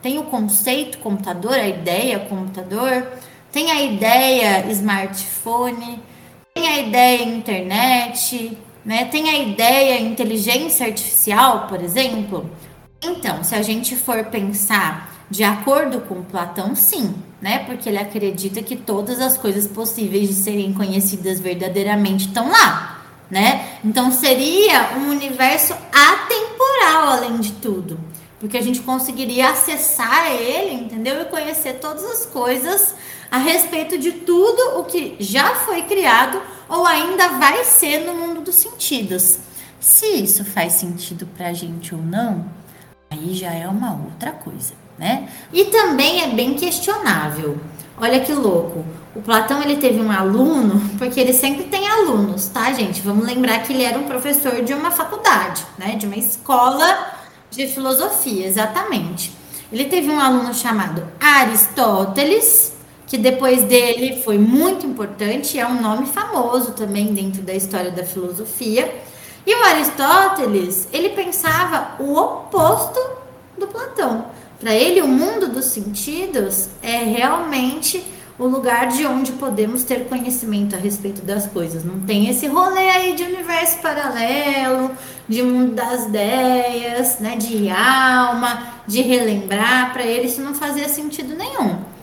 Tem 0.00 0.18
o 0.18 0.24
conceito 0.24 0.98
computador, 0.98 1.52
a 1.52 1.68
ideia 1.68 2.20
computador? 2.20 3.06
Tem 3.52 3.70
a 3.70 3.82
ideia 3.82 4.66
smartphone? 4.70 6.02
Tem 6.54 6.68
a 6.68 6.78
ideia 6.78 7.22
internet, 7.22 8.56
né? 8.84 9.06
Tem 9.06 9.30
a 9.30 9.38
ideia 9.38 10.00
inteligência 10.00 10.86
artificial, 10.86 11.66
por 11.66 11.82
exemplo. 11.82 12.50
Então, 13.02 13.42
se 13.42 13.54
a 13.54 13.62
gente 13.62 13.96
for 13.96 14.24
pensar 14.26 15.12
de 15.30 15.42
acordo 15.42 16.00
com 16.00 16.22
Platão, 16.22 16.76
sim, 16.76 17.14
né? 17.40 17.60
Porque 17.60 17.88
ele 17.88 17.98
acredita 17.98 18.62
que 18.62 18.76
todas 18.76 19.20
as 19.20 19.36
coisas 19.36 19.66
possíveis 19.66 20.28
de 20.28 20.34
serem 20.34 20.72
conhecidas 20.72 21.40
verdadeiramente 21.40 22.28
estão 22.28 22.50
lá, 22.50 23.02
né? 23.30 23.78
Então 23.84 24.12
seria 24.12 24.96
um 24.98 25.10
universo 25.10 25.74
atemporal 25.92 27.08
além 27.08 27.38
de 27.38 27.52
tudo, 27.52 27.98
porque 28.38 28.56
a 28.56 28.62
gente 28.62 28.80
conseguiria 28.80 29.50
acessar 29.50 30.30
ele, 30.30 30.74
entendeu? 30.74 31.20
E 31.22 31.24
conhecer 31.26 31.74
todas 31.74 32.04
as 32.04 32.26
coisas 32.26 32.94
a 33.34 33.38
respeito 33.38 33.98
de 33.98 34.12
tudo 34.12 34.78
o 34.78 34.84
que 34.84 35.16
já 35.18 35.54
foi 35.54 35.82
criado 35.82 36.40
ou 36.68 36.86
ainda 36.86 37.28
vai 37.28 37.64
ser 37.64 38.06
no 38.06 38.14
mundo 38.14 38.40
dos 38.40 38.54
sentidos. 38.54 39.38
Se 39.80 40.06
isso 40.06 40.44
faz 40.44 40.74
sentido 40.74 41.26
pra 41.36 41.52
gente 41.52 41.94
ou 41.94 42.00
não, 42.00 42.46
aí 43.10 43.34
já 43.34 43.52
é 43.52 43.66
uma 43.68 43.92
outra 43.92 44.32
coisa 44.32 44.84
né? 44.98 45.28
E 45.52 45.64
também 45.66 46.22
é 46.22 46.28
bem 46.28 46.54
questionável. 46.54 47.58
Olha 47.96 48.20
que 48.20 48.32
louco. 48.32 48.84
O 49.14 49.22
Platão 49.22 49.62
ele 49.62 49.76
teve 49.76 50.00
um 50.00 50.10
aluno, 50.10 50.80
porque 50.98 51.20
ele 51.20 51.32
sempre 51.32 51.64
tem 51.64 51.88
alunos, 51.88 52.46
tá, 52.46 52.72
gente? 52.72 53.00
Vamos 53.00 53.24
lembrar 53.24 53.62
que 53.62 53.72
ele 53.72 53.84
era 53.84 53.98
um 53.98 54.04
professor 54.04 54.62
de 54.62 54.74
uma 54.74 54.90
faculdade, 54.90 55.64
né? 55.78 55.96
De 55.96 56.06
uma 56.06 56.16
escola 56.16 57.12
de 57.50 57.66
filosofia, 57.68 58.46
exatamente. 58.46 59.32
Ele 59.72 59.84
teve 59.84 60.10
um 60.10 60.20
aluno 60.20 60.52
chamado 60.54 61.06
Aristóteles, 61.20 62.72
que 63.06 63.18
depois 63.18 63.62
dele 63.64 64.22
foi 64.22 64.38
muito 64.38 64.86
importante, 64.86 65.58
é 65.58 65.66
um 65.66 65.80
nome 65.80 66.06
famoso 66.06 66.72
também 66.72 67.12
dentro 67.12 67.42
da 67.42 67.54
história 67.54 67.90
da 67.90 68.04
filosofia. 68.04 68.92
E 69.46 69.54
o 69.54 69.62
Aristóteles, 69.64 70.88
ele 70.92 71.10
pensava 71.10 72.02
o 72.02 72.16
oposto 72.16 72.98
do 73.58 73.66
Platão. 73.66 74.26
Para 74.58 74.74
ele, 74.74 75.02
o 75.02 75.08
mundo 75.08 75.48
dos 75.48 75.66
sentidos 75.66 76.68
é 76.82 77.04
realmente 77.04 78.02
o 78.38 78.46
lugar 78.46 78.88
de 78.88 79.06
onde 79.06 79.32
podemos 79.32 79.84
ter 79.84 80.08
conhecimento 80.08 80.74
a 80.74 80.78
respeito 80.78 81.22
das 81.22 81.46
coisas. 81.46 81.84
Não 81.84 82.00
tem 82.00 82.28
esse 82.30 82.46
rolê 82.46 82.88
aí 82.90 83.14
de 83.14 83.22
universo 83.22 83.78
paralelo, 83.78 84.90
de 85.28 85.42
mundo 85.42 85.74
das 85.74 86.06
ideias, 86.06 87.18
né, 87.20 87.36
de 87.36 87.68
alma, 87.70 88.74
de 88.86 89.02
relembrar. 89.02 89.92
Para 89.92 90.04
ele 90.04 90.26
isso 90.26 90.40
não 90.40 90.54
fazia 90.54 90.88
sentido 90.88 91.36
nenhum. 91.36 91.93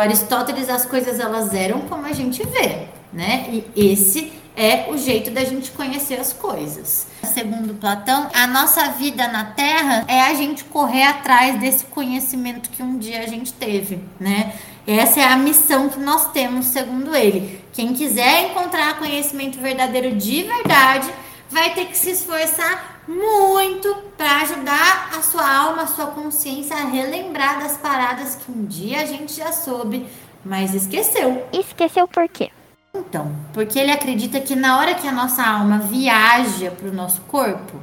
Aristóteles 0.00 0.68
as 0.68 0.86
coisas 0.86 1.18
elas 1.18 1.52
eram 1.52 1.80
como 1.82 2.06
a 2.06 2.12
gente 2.12 2.46
vê, 2.46 2.86
né? 3.12 3.46
E 3.74 3.92
esse 3.92 4.32
é 4.56 4.86
o 4.90 4.98
jeito 4.98 5.30
da 5.30 5.44
gente 5.44 5.70
conhecer 5.70 6.18
as 6.18 6.32
coisas. 6.32 7.06
Segundo 7.22 7.74
Platão, 7.74 8.28
a 8.34 8.46
nossa 8.46 8.88
vida 8.88 9.28
na 9.28 9.44
Terra 9.44 10.04
é 10.08 10.20
a 10.22 10.34
gente 10.34 10.64
correr 10.64 11.04
atrás 11.04 11.60
desse 11.60 11.84
conhecimento 11.84 12.70
que 12.70 12.82
um 12.82 12.98
dia 12.98 13.22
a 13.22 13.26
gente 13.26 13.52
teve, 13.52 14.00
né? 14.18 14.52
Essa 14.86 15.20
é 15.20 15.24
a 15.24 15.36
missão 15.36 15.88
que 15.88 16.00
nós 16.00 16.32
temos, 16.32 16.66
segundo 16.66 17.14
ele. 17.14 17.62
Quem 17.72 17.92
quiser 17.92 18.50
encontrar 18.50 18.98
conhecimento 18.98 19.60
verdadeiro 19.60 20.16
de 20.16 20.42
verdade, 20.42 21.08
vai 21.50 21.74
ter 21.74 21.86
que 21.86 21.96
se 21.96 22.10
esforçar 22.10 22.97
muito 23.08 23.96
para 24.18 24.42
ajudar 24.42 25.10
a 25.16 25.22
sua 25.22 25.50
alma, 25.50 25.82
a 25.82 25.86
sua 25.86 26.08
consciência 26.08 26.76
a 26.76 26.84
relembrar 26.84 27.58
das 27.58 27.78
paradas 27.78 28.36
que 28.36 28.52
um 28.52 28.66
dia 28.66 29.00
a 29.00 29.06
gente 29.06 29.32
já 29.32 29.50
soube, 29.50 30.06
mas 30.44 30.74
esqueceu. 30.74 31.46
Esqueceu 31.50 32.06
por 32.06 32.28
quê? 32.28 32.50
Então, 32.94 33.34
porque 33.54 33.78
ele 33.78 33.90
acredita 33.90 34.40
que 34.40 34.54
na 34.54 34.78
hora 34.78 34.94
que 34.94 35.08
a 35.08 35.12
nossa 35.12 35.42
alma 35.42 35.78
viaja 35.78 36.70
para 36.70 36.88
o 36.88 36.92
nosso 36.92 37.22
corpo, 37.22 37.80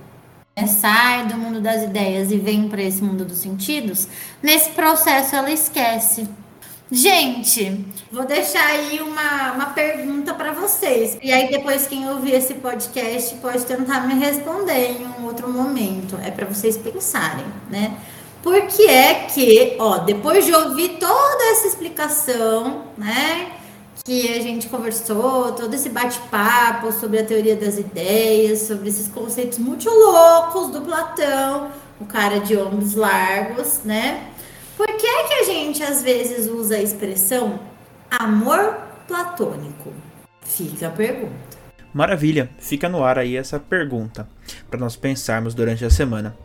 né, 0.56 0.68
sai 0.68 1.26
do 1.26 1.36
mundo 1.36 1.60
das 1.60 1.84
ideias 1.84 2.32
e 2.32 2.38
vem 2.38 2.70
para 2.70 2.84
esse 2.84 3.04
mundo 3.04 3.26
dos 3.26 3.38
sentidos, 3.38 4.08
nesse 4.44 4.72
processo 4.72 5.36
ela 5.36 5.50
esquece. 5.52 6.28
Gente, 6.92 7.84
vou 8.12 8.26
deixar 8.26 8.66
aí 8.68 9.02
uma, 9.02 9.54
uma 9.54 9.66
pergunta 9.68 10.34
para 10.34 10.52
vocês. 10.52 11.18
E 11.22 11.32
aí, 11.32 11.50
depois, 11.50 11.88
quem 11.88 12.08
ouvir 12.10 12.34
esse 12.34 12.54
podcast 12.56 13.36
pode 13.36 13.66
tentar 13.66 14.02
me 14.08 14.14
responder 14.14 14.92
em 14.92 15.08
um 15.08 15.26
outro 15.26 15.50
momento. 15.50 16.18
É 16.24 16.30
para 16.30 16.46
vocês 16.46 16.78
pensarem, 16.78 17.46
né? 17.70 17.98
Por 18.44 18.62
que 18.68 18.88
é 18.88 19.26
que, 19.26 19.76
ó, 19.80 19.98
depois 19.98 20.46
de 20.46 20.54
ouvir 20.54 20.98
toda 21.00 21.44
essa 21.52 21.68
explicação, 21.68 22.84
né? 22.96 23.52
que 24.06 24.32
a 24.38 24.40
gente 24.40 24.70
conversou, 24.70 25.54
todo 25.54 25.74
esse 25.74 25.90
bate-papo 25.90 26.92
sobre 26.92 27.18
a 27.18 27.26
teoria 27.26 27.56
das 27.56 27.80
ideias, 27.80 28.60
sobre 28.60 28.88
esses 28.88 29.08
conceitos 29.08 29.58
muito 29.58 29.90
loucos 29.90 30.70
do 30.70 30.82
Platão, 30.82 31.72
o 32.00 32.06
cara 32.06 32.40
de 32.40 32.56
ombros 32.56 32.94
largos, 32.94 33.80
né? 33.84 34.30
Por 34.78 34.88
que 34.88 35.08
é 35.08 35.28
que 35.28 35.34
a 35.34 35.44
gente 35.44 35.82
às 35.84 36.04
vezes 36.04 36.48
usa 36.48 36.76
a 36.76 36.82
expressão 36.82 37.60
amor 38.12 38.78
platônico? 39.08 39.94
Fica 40.42 40.88
a 40.88 40.92
pergunta. 40.92 41.56
Maravilha, 41.94 42.50
fica 42.60 42.90
no 42.90 43.04
ar 43.04 43.18
aí 43.18 43.38
essa 43.38 43.58
pergunta 43.58 44.28
para 44.70 44.78
nós 44.78 44.98
pensarmos 44.98 45.54
durante 45.54 45.86
a 45.86 45.90
semana. 45.90 46.36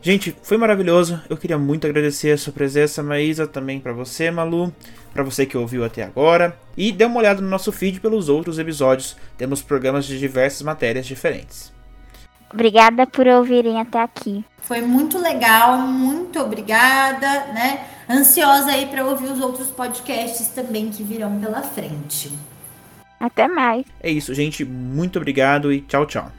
Gente, 0.00 0.34
foi 0.42 0.56
maravilhoso. 0.56 1.20
Eu 1.28 1.36
queria 1.36 1.58
muito 1.58 1.86
agradecer 1.86 2.32
a 2.32 2.38
sua 2.38 2.52
presença, 2.52 3.02
Maísa, 3.02 3.46
também 3.46 3.78
para 3.78 3.92
você, 3.92 4.30
Malu, 4.30 4.72
para 5.12 5.22
você 5.22 5.44
que 5.44 5.56
ouviu 5.56 5.84
até 5.84 6.02
agora. 6.02 6.58
E 6.76 6.92
dê 6.92 7.04
uma 7.04 7.18
olhada 7.18 7.42
no 7.42 7.48
nosso 7.48 7.70
feed 7.72 8.00
pelos 8.00 8.28
outros 8.30 8.58
episódios. 8.58 9.16
Temos 9.36 9.60
programas 9.60 10.06
de 10.06 10.18
diversas 10.18 10.62
matérias 10.62 11.06
diferentes. 11.06 11.72
Obrigada 12.54 13.04
por 13.04 13.26
ouvirem 13.26 13.80
até 13.80 14.00
aqui. 14.00 14.44
Foi 14.58 14.80
muito 14.80 15.18
legal, 15.18 15.76
muito 15.78 16.38
obrigada, 16.38 17.52
né? 17.52 17.84
Ansiosa 18.08 18.70
aí 18.70 18.86
para 18.86 19.04
ouvir 19.04 19.26
os 19.26 19.40
outros 19.40 19.72
podcasts 19.72 20.48
também 20.48 20.88
que 20.88 21.02
virão 21.02 21.38
pela 21.40 21.62
frente. 21.62 22.32
Até 23.18 23.48
mais. 23.48 23.84
É 24.00 24.08
isso, 24.08 24.32
gente. 24.32 24.64
Muito 24.64 25.18
obrigado 25.18 25.72
e 25.72 25.80
tchau, 25.80 26.06
tchau. 26.06 26.30